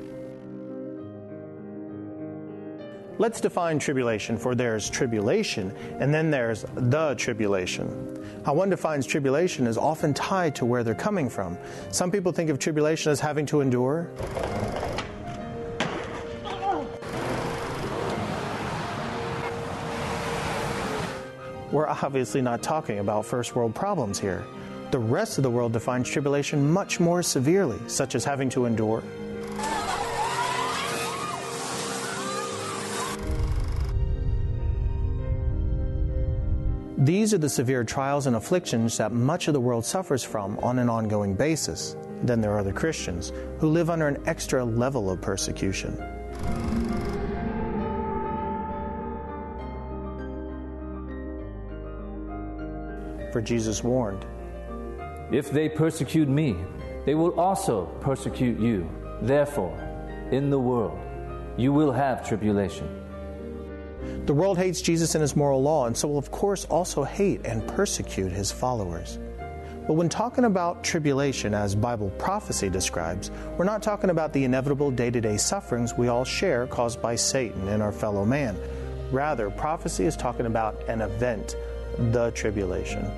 Let's 3.18 3.40
define 3.40 3.79
tribulation, 3.79 4.37
for 4.37 4.55
there's 4.55 4.90
tribulation, 4.90 5.74
and 6.00 6.12
then 6.12 6.31
there's 6.31 6.66
the 6.74 7.14
tribulation. 7.14 8.22
How 8.44 8.52
one 8.52 8.68
defines 8.68 9.07
tribulation 9.07 9.66
is 9.66 9.79
often 9.79 10.12
tied 10.12 10.55
to 10.57 10.66
where 10.66 10.85
they're 10.85 10.94
coming 10.94 11.31
from. 11.31 11.57
Some 11.90 12.11
people 12.11 12.31
think 12.31 12.50
of 12.50 12.59
tribulation 12.59 13.11
as 13.11 13.18
having 13.18 13.46
to 13.46 13.62
endure. 13.62 14.11
We're 21.72 21.88
obviously 21.88 22.42
not 22.42 22.62
talking 22.62 22.98
about 22.98 23.24
first 23.24 23.57
world 23.57 23.74
problems 23.74 24.20
here. 24.20 24.44
The 24.90 24.98
rest 24.98 25.38
of 25.38 25.42
the 25.42 25.50
world 25.50 25.72
defines 25.72 26.09
tribulation 26.09 26.70
much 26.70 27.00
more 27.00 27.22
severely, 27.22 27.79
such 27.87 28.14
as 28.14 28.24
having 28.24 28.50
to 28.50 28.66
endure, 28.66 29.02
These 37.07 37.33
are 37.33 37.38
the 37.38 37.49
severe 37.49 37.85
trials 37.85 38.27
and 38.27 38.35
afflictions 38.35 38.99
that 38.99 39.12
much 39.12 39.47
of 39.47 39.55
the 39.55 39.61
world 39.61 39.85
suffers 39.85 40.25
from 40.25 40.59
on 40.59 40.81
an 40.81 40.88
ongoing 40.88 41.35
basis. 41.35 41.95
Then 42.25 42.40
there 42.40 42.51
are 42.51 42.64
the 42.64 42.73
Christians 42.73 43.33
who 43.61 43.69
live 43.69 43.90
under 43.90 44.09
an 44.09 44.21
extra 44.27 44.64
level 44.64 45.09
of 45.09 45.21
persecution. 45.21 45.95
For 53.31 53.40
Jesus 53.40 53.85
warned 53.85 54.27
If 55.31 55.53
they 55.53 55.69
persecute 55.69 56.29
me, 56.29 56.57
they 57.05 57.14
will 57.14 57.38
also 57.38 57.87
persecute 58.01 58.59
you. 58.59 58.90
Therefore, 59.23 59.79
in 60.33 60.51
the 60.51 60.59
world, 60.59 60.99
you 61.57 61.73
will 61.73 61.92
have 61.92 62.27
tribulation. 62.27 63.06
The 64.26 64.34
world 64.34 64.58
hates 64.58 64.82
Jesus 64.82 65.14
and 65.14 65.22
his 65.22 65.36
moral 65.36 65.62
law, 65.62 65.86
and 65.86 65.96
so 65.96 66.08
will, 66.08 66.18
of 66.18 66.32
course, 66.32 66.64
also 66.64 67.04
hate 67.04 67.46
and 67.46 67.64
persecute 67.68 68.32
his 68.32 68.50
followers. 68.50 69.20
But 69.86 69.94
when 69.94 70.08
talking 70.08 70.46
about 70.46 70.82
tribulation, 70.82 71.54
as 71.54 71.76
Bible 71.76 72.10
prophecy 72.18 72.68
describes, 72.68 73.30
we're 73.56 73.64
not 73.64 73.84
talking 73.84 74.10
about 74.10 74.32
the 74.32 74.42
inevitable 74.42 74.90
day 74.90 75.12
to 75.12 75.20
day 75.20 75.36
sufferings 75.36 75.94
we 75.94 76.08
all 76.08 76.24
share 76.24 76.66
caused 76.66 77.00
by 77.00 77.14
Satan 77.14 77.68
and 77.68 77.80
our 77.80 77.92
fellow 77.92 78.24
man. 78.24 78.58
Rather, 79.12 79.48
prophecy 79.48 80.06
is 80.06 80.16
talking 80.16 80.46
about 80.46 80.88
an 80.88 81.02
event, 81.02 81.54
the 81.96 82.32
tribulation. 82.32 83.08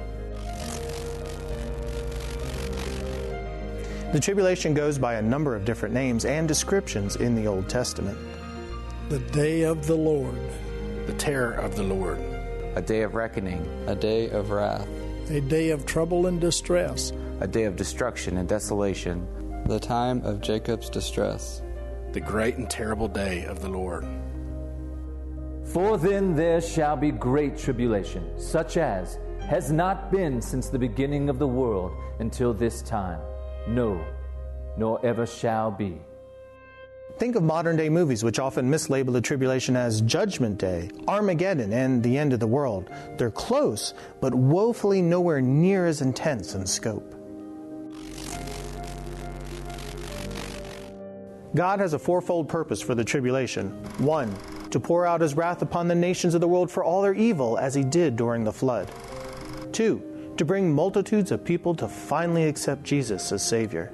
The 4.12 4.20
tribulation 4.20 4.74
goes 4.74 4.98
by 4.98 5.14
a 5.14 5.22
number 5.22 5.56
of 5.56 5.64
different 5.64 5.94
names 5.94 6.26
and 6.26 6.46
descriptions 6.46 7.16
in 7.16 7.34
the 7.34 7.46
Old 7.46 7.66
Testament. 7.66 8.18
The 9.08 9.20
day 9.20 9.62
of 9.62 9.86
the 9.86 9.96
Lord 9.96 10.38
the 11.08 11.14
terror 11.14 11.54
of 11.54 11.74
the 11.74 11.82
Lord. 11.82 12.18
A 12.76 12.82
day 12.82 13.00
of 13.00 13.14
reckoning, 13.14 13.66
a 13.86 13.94
day 13.94 14.28
of 14.28 14.50
wrath, 14.50 14.86
a 15.30 15.40
day 15.40 15.70
of 15.70 15.86
trouble 15.86 16.26
and 16.26 16.38
distress, 16.38 17.14
a 17.40 17.46
day 17.46 17.64
of 17.64 17.76
destruction 17.76 18.36
and 18.36 18.46
desolation, 18.46 19.26
the 19.64 19.80
time 19.80 20.22
of 20.22 20.42
Jacob's 20.42 20.90
distress, 20.90 21.62
the 22.12 22.20
great 22.20 22.58
and 22.58 22.68
terrible 22.68 23.08
day 23.08 23.46
of 23.46 23.62
the 23.62 23.70
Lord. 23.70 24.06
For 25.64 25.96
then 25.96 26.36
there 26.36 26.60
shall 26.60 26.94
be 26.94 27.10
great 27.10 27.56
tribulation, 27.56 28.38
such 28.38 28.76
as 28.76 29.18
has 29.40 29.72
not 29.72 30.12
been 30.12 30.42
since 30.42 30.68
the 30.68 30.78
beginning 30.78 31.30
of 31.30 31.38
the 31.38 31.48
world 31.48 31.92
until 32.18 32.52
this 32.52 32.82
time, 32.82 33.20
no, 33.66 33.98
nor 34.76 35.00
ever 35.02 35.24
shall 35.24 35.70
be 35.70 36.02
Think 37.18 37.34
of 37.34 37.42
modern 37.42 37.76
day 37.76 37.88
movies, 37.88 38.22
which 38.22 38.38
often 38.38 38.70
mislabel 38.70 39.12
the 39.12 39.20
tribulation 39.20 39.74
as 39.74 40.02
Judgment 40.02 40.56
Day, 40.56 40.88
Armageddon, 41.08 41.72
and 41.72 42.00
the 42.00 42.16
end 42.16 42.32
of 42.32 42.38
the 42.38 42.46
world. 42.46 42.90
They're 43.16 43.32
close, 43.32 43.92
but 44.20 44.32
woefully 44.32 45.02
nowhere 45.02 45.40
near 45.40 45.86
as 45.86 46.00
intense 46.00 46.54
in 46.54 46.64
scope. 46.64 47.16
God 51.56 51.80
has 51.80 51.92
a 51.92 51.98
fourfold 51.98 52.48
purpose 52.48 52.80
for 52.80 52.94
the 52.94 53.04
tribulation. 53.04 53.70
One, 53.98 54.32
to 54.70 54.78
pour 54.78 55.04
out 55.04 55.20
his 55.20 55.34
wrath 55.34 55.60
upon 55.60 55.88
the 55.88 55.96
nations 55.96 56.34
of 56.34 56.40
the 56.40 56.46
world 56.46 56.70
for 56.70 56.84
all 56.84 57.02
their 57.02 57.14
evil, 57.14 57.58
as 57.58 57.74
he 57.74 57.82
did 57.82 58.14
during 58.14 58.44
the 58.44 58.52
flood. 58.52 58.88
Two, 59.72 60.32
to 60.36 60.44
bring 60.44 60.72
multitudes 60.72 61.32
of 61.32 61.44
people 61.44 61.74
to 61.74 61.88
finally 61.88 62.44
accept 62.44 62.84
Jesus 62.84 63.32
as 63.32 63.42
Savior. 63.42 63.92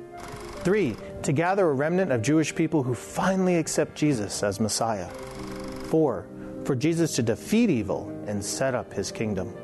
Three, 0.62 0.94
to 1.24 1.32
gather 1.32 1.68
a 1.68 1.72
remnant 1.72 2.12
of 2.12 2.20
Jewish 2.20 2.54
people 2.54 2.82
who 2.82 2.94
finally 2.94 3.56
accept 3.56 3.96
Jesus 3.96 4.42
as 4.42 4.60
Messiah. 4.60 5.08
Four, 5.88 6.26
for 6.64 6.76
Jesus 6.76 7.16
to 7.16 7.22
defeat 7.22 7.70
evil 7.70 8.10
and 8.26 8.44
set 8.44 8.74
up 8.74 8.92
his 8.92 9.10
kingdom. 9.10 9.54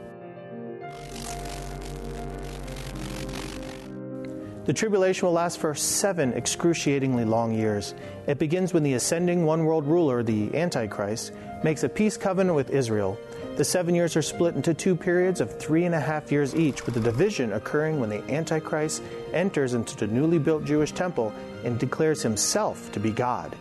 The 4.65 4.73
tribulation 4.73 5.27
will 5.27 5.35
last 5.35 5.59
for 5.59 5.75
seven 5.75 6.33
excruciatingly 6.33 7.27
long 7.27 7.53
years. 7.53 7.95
It 8.27 8.39
begins 8.39 8.73
when 8.73 8.83
the 8.83 8.95
ascending 8.95 9.45
one 9.45 9.65
world 9.65 9.87
ruler, 9.87 10.23
the 10.23 10.55
Antichrist, 10.57 11.33
makes 11.63 11.83
a 11.83 11.89
peace 11.91 12.17
covenant 12.17 12.57
with 12.57 12.71
Israel 12.71 13.19
the 13.57 13.65
seven 13.65 13.95
years 13.95 14.17
are 14.17 14.23
split 14.23 14.55
into 14.55 14.73
two 14.73 14.97
periods 14.97 15.41
of 15.41 15.59
three 15.59 15.85
and 15.85 15.95
a 15.95 16.01
half 16.01 16.33
years 16.33 16.55
each, 16.55 16.87
with 16.87 16.95
the 16.95 17.01
division 17.01 17.53
occurring 17.53 18.01
when 18.01 18.09
the 18.09 18.23
Antichrist 18.33 19.03
enters 19.33 19.75
into 19.75 19.97
the 19.97 20.07
newly 20.07 20.39
built 20.39 20.65
Jewish 20.65 20.93
temple 20.93 21.33
and 21.65 21.79
declares 21.79 22.23
himself 22.23 22.91
to 22.93 23.01
be 23.01 23.11
God. 23.11 23.55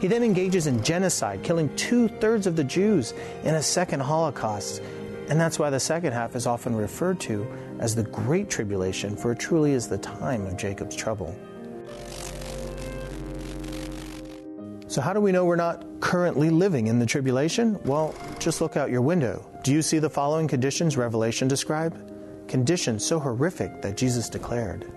He 0.00 0.08
then 0.08 0.22
engages 0.22 0.66
in 0.66 0.82
genocide, 0.82 1.42
killing 1.42 1.74
two 1.76 2.08
thirds 2.08 2.46
of 2.46 2.56
the 2.56 2.64
Jews 2.64 3.14
in 3.44 3.54
a 3.54 3.62
second 3.62 4.00
Holocaust. 4.00 4.82
And 5.28 5.40
that's 5.40 5.58
why 5.58 5.70
the 5.70 5.80
second 5.80 6.12
half 6.12 6.36
is 6.36 6.46
often 6.46 6.76
referred 6.76 7.18
to 7.20 7.46
as 7.78 7.94
the 7.94 8.02
Great 8.04 8.50
Tribulation, 8.50 9.16
for 9.16 9.32
it 9.32 9.38
truly 9.38 9.72
is 9.72 9.88
the 9.88 9.98
time 9.98 10.46
of 10.46 10.56
Jacob's 10.56 10.96
trouble. 10.96 11.34
So, 14.96 15.02
how 15.02 15.12
do 15.12 15.20
we 15.20 15.30
know 15.30 15.44
we're 15.44 15.56
not 15.56 15.84
currently 16.00 16.48
living 16.48 16.86
in 16.86 16.98
the 16.98 17.04
tribulation? 17.04 17.78
Well, 17.84 18.14
just 18.38 18.62
look 18.62 18.78
out 18.78 18.90
your 18.90 19.02
window. 19.02 19.46
Do 19.62 19.70
you 19.70 19.82
see 19.82 19.98
the 19.98 20.08
following 20.08 20.48
conditions 20.48 20.96
Revelation 20.96 21.48
described? 21.48 21.98
Conditions 22.48 23.04
so 23.04 23.18
horrific 23.18 23.82
that 23.82 23.98
Jesus 23.98 24.30
declared. 24.30 24.90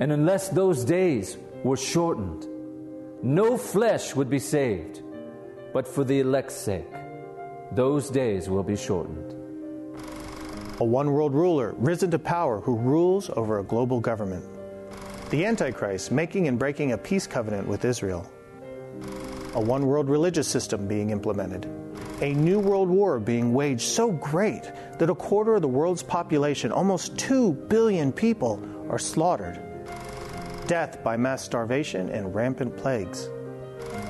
And 0.00 0.10
unless 0.10 0.48
those 0.48 0.84
days 0.84 1.38
were 1.62 1.76
shortened, 1.76 2.48
no 3.22 3.56
flesh 3.56 4.16
would 4.16 4.28
be 4.28 4.40
saved, 4.40 5.00
but 5.72 5.86
for 5.86 6.02
the 6.02 6.18
elect's 6.18 6.56
sake, 6.56 6.92
those 7.70 8.10
days 8.10 8.50
will 8.50 8.64
be 8.64 8.74
shortened. 8.74 9.30
A 10.80 10.84
one 10.84 11.12
world 11.12 11.34
ruler 11.34 11.76
risen 11.78 12.10
to 12.10 12.18
power 12.18 12.58
who 12.58 12.74
rules 12.74 13.30
over 13.36 13.60
a 13.60 13.62
global 13.62 14.00
government. 14.00 14.44
The 15.30 15.44
Antichrist 15.44 16.10
making 16.10 16.48
and 16.48 16.58
breaking 16.58 16.90
a 16.90 16.98
peace 16.98 17.28
covenant 17.28 17.68
with 17.68 17.84
Israel 17.84 18.28
a 19.54 19.60
one 19.60 19.86
world 19.86 20.08
religious 20.08 20.46
system 20.46 20.86
being 20.86 21.10
implemented, 21.10 21.64
a 22.20 22.34
new 22.34 22.58
world 22.58 22.88
war 22.88 23.18
being 23.18 23.52
waged 23.52 23.82
so 23.82 24.12
great 24.12 24.70
that 24.98 25.10
a 25.10 25.14
quarter 25.14 25.54
of 25.54 25.62
the 25.62 25.68
world's 25.68 26.02
population, 26.02 26.70
almost 26.70 27.18
2 27.18 27.52
billion 27.52 28.12
people, 28.12 28.62
are 28.90 28.98
slaughtered, 28.98 29.60
death 30.66 31.02
by 31.02 31.16
mass 31.16 31.42
starvation 31.42 32.08
and 32.10 32.34
rampant 32.34 32.76
plagues. 32.76 33.28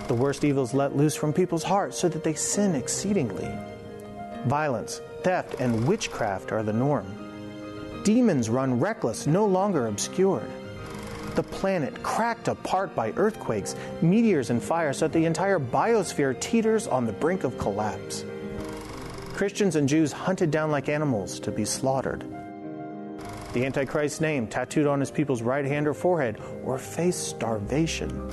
The 0.09 0.15
worst 0.15 0.45
evils 0.45 0.75
let 0.75 0.97
loose 0.97 1.15
from 1.15 1.33
people's 1.33 1.63
hearts 1.63 1.99
so 1.99 2.09
that 2.09 2.25
they 2.25 2.35
sin 2.35 2.75
exceedingly. 2.75 3.49
Violence, 4.47 5.01
theft, 5.23 5.55
and 5.61 5.87
witchcraft 5.87 6.51
are 6.51 6.63
the 6.63 6.73
norm. 6.73 7.07
Demons 8.05 8.51
run 8.51 8.81
reckless, 8.81 9.27
no 9.27 9.47
longer 9.47 9.87
obscured 9.87 10.51
the 11.35 11.43
planet 11.43 12.03
cracked 12.03 12.49
apart 12.49 12.95
by 12.95 13.13
earthquakes, 13.13 13.77
meteors, 14.03 14.51
and 14.51 14.63
fire 14.63 14.93
so 14.93 15.07
that 15.07 15.13
the 15.13 15.25
entire 15.25 15.59
biosphere 15.59 16.39
teeters 16.41 16.87
on 16.87 17.07
the 17.07 17.13
brink 17.13 17.45
of 17.45 17.59
collapse. 17.59 18.25
Christians 19.33 19.77
and 19.77 19.89
Jews 19.89 20.13
hunted 20.13 20.51
down 20.51 20.71
like 20.71 20.89
animals 20.89 21.41
to 21.41 21.51
be 21.51 21.65
slaughtered. 21.65 22.25
The 23.53 23.65
Antichrist's 23.65 24.21
name 24.21 24.47
tattooed 24.47 24.87
on 24.87 25.01
his 25.01 25.11
people's 25.11 25.43
right 25.43 25.65
hand 25.65 25.89
or 25.89 25.95
forehead, 25.95 26.39
or 26.65 26.79
face 26.79 27.17
starvation. 27.17 28.29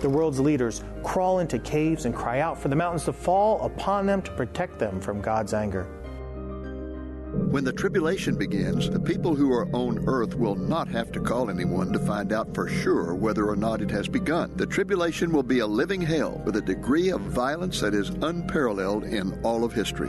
The 0.00 0.08
world's 0.08 0.40
leaders 0.40 0.82
crawl 1.02 1.38
into 1.38 1.58
caves 1.58 2.04
and 2.04 2.14
cry 2.14 2.40
out 2.40 2.58
for 2.58 2.68
the 2.68 2.76
mountains 2.76 3.04
to 3.04 3.12
fall 3.12 3.62
upon 3.62 4.06
them 4.06 4.22
to 4.22 4.30
protect 4.32 4.78
them 4.78 5.00
from 5.00 5.20
God's 5.20 5.54
anger. 5.54 5.86
When 7.52 7.64
the 7.64 7.72
tribulation 7.72 8.34
begins, 8.36 8.88
the 8.88 8.98
people 8.98 9.34
who 9.34 9.52
are 9.52 9.68
on 9.74 10.08
earth 10.08 10.34
will 10.34 10.54
not 10.54 10.88
have 10.88 11.12
to 11.12 11.20
call 11.20 11.50
anyone 11.50 11.92
to 11.92 11.98
find 11.98 12.32
out 12.32 12.54
for 12.54 12.66
sure 12.66 13.14
whether 13.14 13.46
or 13.46 13.56
not 13.56 13.82
it 13.82 13.90
has 13.90 14.08
begun. 14.08 14.50
The 14.56 14.64
tribulation 14.64 15.30
will 15.30 15.42
be 15.42 15.58
a 15.58 15.66
living 15.66 16.00
hell 16.00 16.40
with 16.46 16.56
a 16.56 16.62
degree 16.62 17.10
of 17.10 17.20
violence 17.20 17.78
that 17.82 17.92
is 17.92 18.08
unparalleled 18.08 19.04
in 19.04 19.38
all 19.42 19.64
of 19.64 19.74
history. 19.74 20.08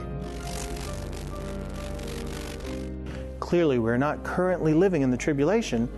Clearly, 3.42 3.78
we're 3.78 3.98
not 3.98 4.24
currently 4.24 4.74
living 4.74 5.02
in 5.02 5.12
the 5.12 5.18
tribulation, 5.18 5.90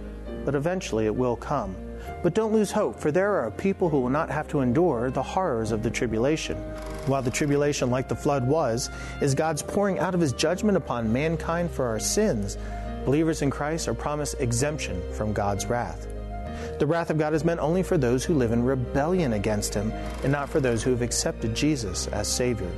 but 0.46 0.56
eventually 0.56 1.06
it 1.06 1.16
will 1.16 1.36
come. 1.36 1.76
But 2.24 2.34
don't 2.34 2.54
lose 2.54 2.72
hope, 2.72 3.00
for 3.00 3.12
there 3.12 3.36
are 3.36 3.52
people 3.52 3.88
who 3.88 4.02
will 4.02 4.10
not 4.10 4.32
have 4.32 4.48
to 4.48 4.62
endure 4.62 5.12
the 5.12 5.22
horrors 5.22 5.72
of 5.72 5.84
the 5.84 5.92
tribulation. 5.92 6.58
While 7.08 7.22
the 7.22 7.32
tribulation, 7.32 7.92
like 7.92 8.08
the 8.08 8.16
flood 8.16 8.48
was, 8.48 8.90
is 9.22 9.36
God's 9.36 9.62
pouring 9.62 10.00
out 10.00 10.16
of 10.16 10.22
his 10.22 10.34
judgment 10.34 10.76
upon 10.76 11.14
mankind 11.14 11.70
for 11.70 11.86
our 11.86 12.00
sins, 12.00 12.58
believers 13.06 13.44
in 13.44 13.52
Christ 13.52 13.88
are 13.88 13.94
promised 13.94 14.42
exemption 14.42 15.02
from 15.14 15.32
God's 15.32 15.68
wrath. 15.68 16.08
The 16.80 16.88
wrath 16.88 17.12
of 17.12 17.18
God 17.20 17.34
is 17.34 17.46
meant 17.46 17.60
only 17.60 17.84
for 17.84 17.98
those 17.98 18.26
who 18.26 18.34
live 18.34 18.52
in 18.52 18.64
rebellion 18.64 19.34
against 19.34 19.74
him, 19.74 19.92
and 20.24 20.32
not 20.32 20.50
for 20.50 20.60
those 20.60 20.84
who 20.84 20.92
have 20.92 21.04
accepted 21.04 21.56
Jesus 21.56 22.08
as 22.08 22.28
Savior. 22.28 22.72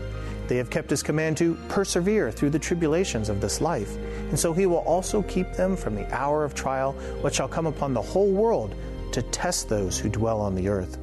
They 0.48 0.58
have 0.58 0.70
kept 0.70 0.90
his 0.90 1.04
command 1.04 1.38
to 1.38 1.58
persevere 1.70 2.32
through 2.32 2.52
the 2.52 2.60
tribulations 2.60 3.30
of 3.30 3.42
this 3.42 3.62
life, 3.62 3.96
and 4.30 4.40
so 4.40 4.54
he 4.54 4.66
will 4.66 4.78
also 4.80 5.22
keep 5.24 5.54
them 5.54 5.76
from 5.76 5.96
the 5.96 6.14
hour 6.14 6.44
of 6.44 6.54
trial 6.54 6.94
which 7.22 7.36
shall 7.36 7.48
come 7.48 7.66
upon 7.66 7.94
the 7.94 8.02
whole 8.02 8.32
world 8.32 8.76
to 9.14 9.22
test 9.24 9.70
those 9.70 9.98
who 9.98 10.10
dwell 10.10 10.42
on 10.42 10.54
the 10.54 10.68
earth. 10.70 10.98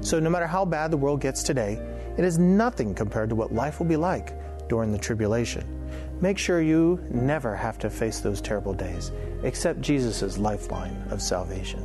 So, 0.00 0.20
no 0.20 0.30
matter 0.30 0.46
how 0.46 0.64
bad 0.64 0.90
the 0.90 0.96
world 0.96 1.20
gets 1.20 1.42
today, 1.42 1.80
it 2.16 2.24
is 2.24 2.38
nothing 2.38 2.94
compared 2.94 3.28
to 3.28 3.34
what 3.34 3.52
life 3.52 3.78
will 3.78 3.86
be 3.86 3.96
like 3.96 4.32
during 4.68 4.92
the 4.92 4.98
tribulation. 4.98 5.80
Make 6.20 6.38
sure 6.38 6.62
you 6.62 7.04
never 7.10 7.54
have 7.56 7.78
to 7.80 7.90
face 7.90 8.20
those 8.20 8.40
terrible 8.40 8.72
days. 8.72 9.10
Accept 9.42 9.80
Jesus' 9.80 10.38
lifeline 10.38 10.96
of 11.10 11.20
salvation. 11.20 11.82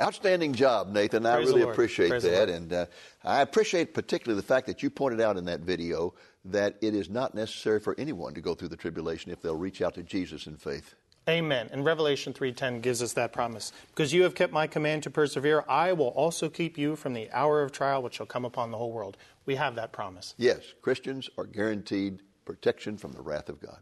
Outstanding 0.00 0.54
job, 0.54 0.88
Nathan. 0.88 1.22
Praise 1.22 1.34
I 1.34 1.38
really 1.38 1.62
appreciate 1.62 2.08
Praise 2.08 2.24
that. 2.24 2.48
And 2.48 2.72
uh, 2.72 2.86
I 3.22 3.42
appreciate 3.42 3.94
particularly 3.94 4.40
the 4.40 4.46
fact 4.46 4.66
that 4.66 4.82
you 4.82 4.90
pointed 4.90 5.20
out 5.20 5.36
in 5.36 5.44
that 5.44 5.60
video 5.60 6.14
that 6.46 6.76
it 6.80 6.94
is 6.94 7.08
not 7.08 7.34
necessary 7.34 7.78
for 7.78 7.94
anyone 7.96 8.34
to 8.34 8.40
go 8.40 8.54
through 8.54 8.68
the 8.68 8.76
tribulation 8.76 9.30
if 9.30 9.40
they'll 9.40 9.56
reach 9.56 9.80
out 9.80 9.94
to 9.94 10.02
Jesus 10.02 10.48
in 10.48 10.56
faith. 10.56 10.96
Amen. 11.28 11.70
And 11.72 11.84
Revelation 11.84 12.34
3:10 12.34 12.80
gives 12.80 13.02
us 13.02 13.14
that 13.14 13.32
promise. 13.32 13.72
Because 13.88 14.12
you 14.12 14.24
have 14.24 14.34
kept 14.34 14.52
my 14.52 14.66
command 14.66 15.02
to 15.04 15.10
persevere, 15.10 15.64
I 15.68 15.92
will 15.92 16.08
also 16.08 16.50
keep 16.50 16.76
you 16.76 16.96
from 16.96 17.14
the 17.14 17.30
hour 17.32 17.62
of 17.62 17.72
trial 17.72 18.02
which 18.02 18.14
shall 18.14 18.26
come 18.26 18.44
upon 18.44 18.70
the 18.70 18.76
whole 18.76 18.92
world. 18.92 19.16
We 19.46 19.54
have 19.54 19.74
that 19.76 19.92
promise. 19.92 20.34
Yes, 20.36 20.74
Christians 20.82 21.30
are 21.38 21.46
guaranteed 21.46 22.20
protection 22.44 22.98
from 22.98 23.12
the 23.12 23.22
wrath 23.22 23.48
of 23.48 23.58
God. 23.60 23.78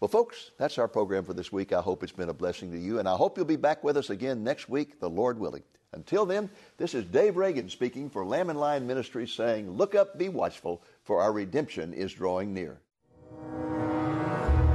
Well, 0.00 0.08
folks, 0.08 0.52
that's 0.58 0.78
our 0.78 0.88
program 0.88 1.24
for 1.24 1.34
this 1.34 1.52
week. 1.52 1.74
I 1.74 1.80
hope 1.80 2.02
it's 2.02 2.12
been 2.12 2.30
a 2.30 2.34
blessing 2.34 2.70
to 2.72 2.78
you, 2.78 2.98
and 2.98 3.08
I 3.08 3.16
hope 3.16 3.36
you'll 3.36 3.46
be 3.46 3.56
back 3.56 3.84
with 3.84 3.98
us 3.98 4.08
again 4.08 4.42
next 4.42 4.70
week, 4.70 4.98
the 4.98 5.10
Lord 5.10 5.38
willing. 5.38 5.64
Until 5.92 6.26
then, 6.26 6.50
this 6.76 6.94
is 6.94 7.04
Dave 7.04 7.36
Reagan 7.36 7.68
speaking 7.68 8.10
for 8.10 8.24
Lamb 8.24 8.50
and 8.50 8.60
Lion 8.60 8.86
Ministries 8.86 9.32
saying, 9.32 9.70
Look 9.70 9.94
up, 9.94 10.18
be 10.18 10.28
watchful, 10.28 10.82
for 11.02 11.20
our 11.20 11.32
redemption 11.32 11.92
is 11.92 12.12
drawing 12.12 12.52
near. 12.52 12.80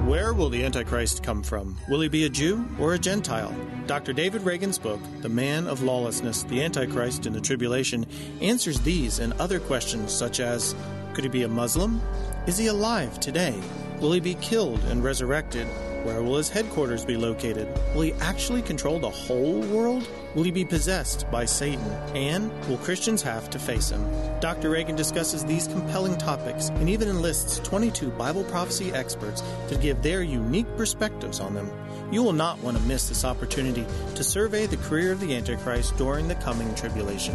Where 0.05 0.33
will 0.33 0.49
the 0.49 0.65
Antichrist 0.65 1.23
come 1.23 1.41
from? 1.41 1.77
Will 1.87 2.01
he 2.01 2.09
be 2.09 2.25
a 2.25 2.29
Jew 2.29 2.65
or 2.77 2.93
a 2.93 2.99
Gentile? 2.99 3.55
Dr. 3.87 4.11
David 4.11 4.41
Reagan's 4.41 4.77
book, 4.77 4.99
The 5.21 5.29
Man 5.29 5.65
of 5.65 5.81
Lawlessness, 5.81 6.43
the 6.43 6.61
Antichrist 6.61 7.25
in 7.25 7.31
the 7.31 7.39
Tribulation, 7.39 8.05
answers 8.41 8.81
these 8.81 9.19
and 9.19 9.31
other 9.39 9.61
questions 9.61 10.11
such 10.11 10.41
as 10.41 10.75
Could 11.13 11.23
he 11.23 11.29
be 11.29 11.43
a 11.43 11.47
Muslim? 11.47 12.01
Is 12.47 12.57
he 12.57 12.67
alive 12.67 13.17
today? 13.21 13.57
Will 14.01 14.11
he 14.11 14.19
be 14.19 14.35
killed 14.35 14.81
and 14.89 15.01
resurrected? 15.01 15.69
Where 16.03 16.21
will 16.21 16.35
his 16.35 16.49
headquarters 16.49 17.05
be 17.05 17.15
located? 17.15 17.65
Will 17.95 18.01
he 18.01 18.13
actually 18.19 18.61
control 18.61 18.99
the 18.99 19.09
whole 19.09 19.61
world? 19.61 20.05
Will 20.35 20.43
he 20.43 20.51
be 20.51 20.65
possessed 20.65 21.25
by 21.31 21.45
Satan? 21.45 21.89
And 22.13 22.51
will 22.67 22.77
Christians 22.79 23.21
have 23.21 23.49
to 23.51 23.57
face 23.57 23.89
him? 23.89 24.05
Dr. 24.41 24.69
Reagan 24.69 24.97
discusses 24.97 25.45
these 25.45 25.65
compelling 25.65 26.17
topics 26.17 26.67
and 26.67 26.89
even 26.89 27.07
enlists 27.07 27.59
22 27.59 28.09
Bible 28.11 28.43
prophecy 28.43 28.91
experts 28.91 29.41
to 29.69 29.77
give 29.77 30.01
their 30.01 30.23
unique 30.23 30.67
perspectives 30.75 31.39
on 31.39 31.53
them. 31.53 31.71
You 32.11 32.21
will 32.21 32.33
not 32.33 32.59
want 32.59 32.75
to 32.75 32.83
miss 32.83 33.07
this 33.07 33.23
opportunity 33.23 33.85
to 34.15 34.23
survey 34.25 34.65
the 34.65 34.77
career 34.77 35.13
of 35.13 35.21
the 35.21 35.33
Antichrist 35.33 35.95
during 35.95 36.27
the 36.27 36.35
coming 36.35 36.75
tribulation. 36.75 37.33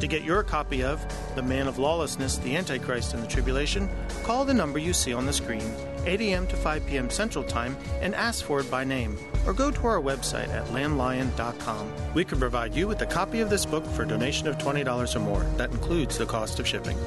To 0.00 0.06
get 0.06 0.24
your 0.24 0.42
copy 0.42 0.82
of 0.82 1.04
The 1.36 1.42
Man 1.42 1.68
of 1.68 1.78
Lawlessness, 1.78 2.38
the 2.38 2.56
Antichrist 2.56 3.12
and 3.12 3.22
the 3.22 3.28
Tribulation, 3.28 3.90
call 4.24 4.44
the 4.46 4.54
number 4.54 4.78
you 4.78 4.92
see 4.92 5.12
on 5.12 5.26
the 5.26 5.32
screen, 5.32 5.74
8 6.06 6.20
a.m. 6.20 6.46
to 6.46 6.56
5 6.56 6.86
p.m. 6.86 7.10
Central 7.10 7.44
Time, 7.44 7.76
and 8.00 8.14
ask 8.14 8.44
for 8.44 8.60
it 8.60 8.70
by 8.70 8.84
name, 8.84 9.18
or 9.46 9.52
go 9.52 9.70
to 9.70 9.86
our 9.86 10.00
website 10.00 10.48
at 10.48 10.66
lamblion.com. 10.68 11.92
We 12.14 12.24
can 12.24 12.38
provide 12.38 12.74
you 12.74 12.88
with 12.88 13.02
a 13.02 13.06
copy 13.06 13.40
of 13.40 13.50
this 13.50 13.66
book 13.66 13.84
for 13.84 14.04
a 14.04 14.08
donation 14.08 14.46
of 14.48 14.58
$20 14.58 15.16
or 15.16 15.18
more. 15.20 15.42
That 15.56 15.70
includes 15.70 16.18
the 16.18 16.26
cost 16.26 16.58
of 16.58 16.66
shipping. 16.66 16.98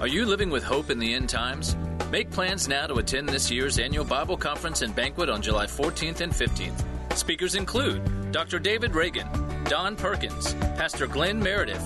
Are 0.00 0.08
you 0.08 0.26
living 0.26 0.50
with 0.50 0.64
hope 0.64 0.90
in 0.90 0.98
the 0.98 1.14
end 1.14 1.28
times? 1.28 1.76
Make 2.10 2.30
plans 2.30 2.66
now 2.66 2.88
to 2.88 2.94
attend 2.94 3.28
this 3.28 3.50
year's 3.50 3.78
annual 3.78 4.04
Bible 4.04 4.36
Conference 4.36 4.82
and 4.82 4.94
Banquet 4.94 5.30
on 5.30 5.40
July 5.40 5.66
14th 5.66 6.20
and 6.20 6.32
15th. 6.32 6.84
Speakers 7.16 7.54
include 7.54 8.32
Dr. 8.32 8.58
David 8.58 8.94
Reagan, 8.94 9.28
Don 9.64 9.94
Perkins, 9.94 10.54
Pastor 10.76 11.06
Glenn 11.06 11.38
Meredith, 11.38 11.82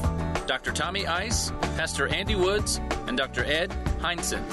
Dr. 0.46 0.72
Tommy 0.72 1.06
Ice, 1.06 1.50
Pastor 1.76 2.06
Andy 2.06 2.36
Woods, 2.36 2.80
and 3.06 3.16
Dr. 3.16 3.44
Ed 3.44 3.70
Hindson. 4.00 4.44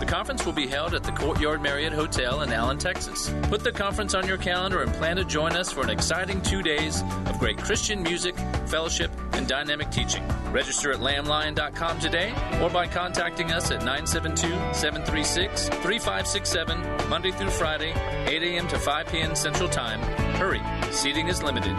The 0.00 0.06
conference 0.06 0.46
will 0.46 0.54
be 0.54 0.66
held 0.66 0.94
at 0.94 1.02
the 1.02 1.12
Courtyard 1.12 1.60
Marriott 1.60 1.92
Hotel 1.92 2.40
in 2.40 2.52
Allen, 2.54 2.78
Texas. 2.78 3.30
Put 3.42 3.62
the 3.62 3.70
conference 3.70 4.14
on 4.14 4.26
your 4.26 4.38
calendar 4.38 4.80
and 4.82 4.90
plan 4.94 5.16
to 5.16 5.24
join 5.26 5.52
us 5.52 5.70
for 5.70 5.82
an 5.82 5.90
exciting 5.90 6.40
two 6.40 6.62
days 6.62 7.02
of 7.26 7.38
great 7.38 7.58
Christian 7.58 8.02
music, 8.02 8.34
fellowship, 8.66 9.10
and 9.32 9.46
dynamic 9.46 9.90
teaching. 9.90 10.26
Register 10.52 10.90
at 10.90 11.00
lamblion.com 11.00 12.00
today 12.00 12.32
or 12.62 12.70
by 12.70 12.86
contacting 12.86 13.52
us 13.52 13.70
at 13.70 13.84
972 13.84 14.48
736 14.72 15.68
3567, 15.68 17.08
Monday 17.10 17.30
through 17.30 17.50
Friday, 17.50 17.92
8 18.26 18.42
a.m. 18.42 18.68
to 18.68 18.78
5 18.78 19.06
p.m. 19.06 19.34
Central 19.34 19.68
Time. 19.68 20.00
Hurry, 20.36 20.62
seating 20.90 21.28
is 21.28 21.42
limited. 21.42 21.76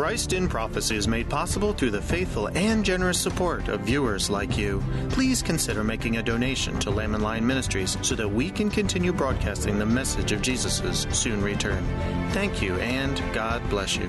Christ 0.00 0.32
in 0.32 0.48
Prophecy 0.48 0.96
is 0.96 1.06
made 1.06 1.28
possible 1.28 1.74
through 1.74 1.90
the 1.90 2.00
faithful 2.00 2.48
and 2.54 2.82
generous 2.82 3.20
support 3.20 3.68
of 3.68 3.82
viewers 3.82 4.30
like 4.30 4.56
you. 4.56 4.82
Please 5.10 5.42
consider 5.42 5.84
making 5.84 6.16
a 6.16 6.22
donation 6.22 6.78
to 6.78 6.90
Lamb 6.90 7.14
and 7.14 7.22
Lion 7.22 7.46
Ministries 7.46 7.98
so 8.00 8.14
that 8.14 8.26
we 8.26 8.50
can 8.50 8.70
continue 8.70 9.12
broadcasting 9.12 9.78
the 9.78 9.84
message 9.84 10.32
of 10.32 10.40
Jesus' 10.40 11.06
soon 11.10 11.42
return. 11.42 11.84
Thank 12.30 12.62
you, 12.62 12.76
and 12.76 13.22
God 13.34 13.60
bless 13.68 13.94
you. 13.94 14.08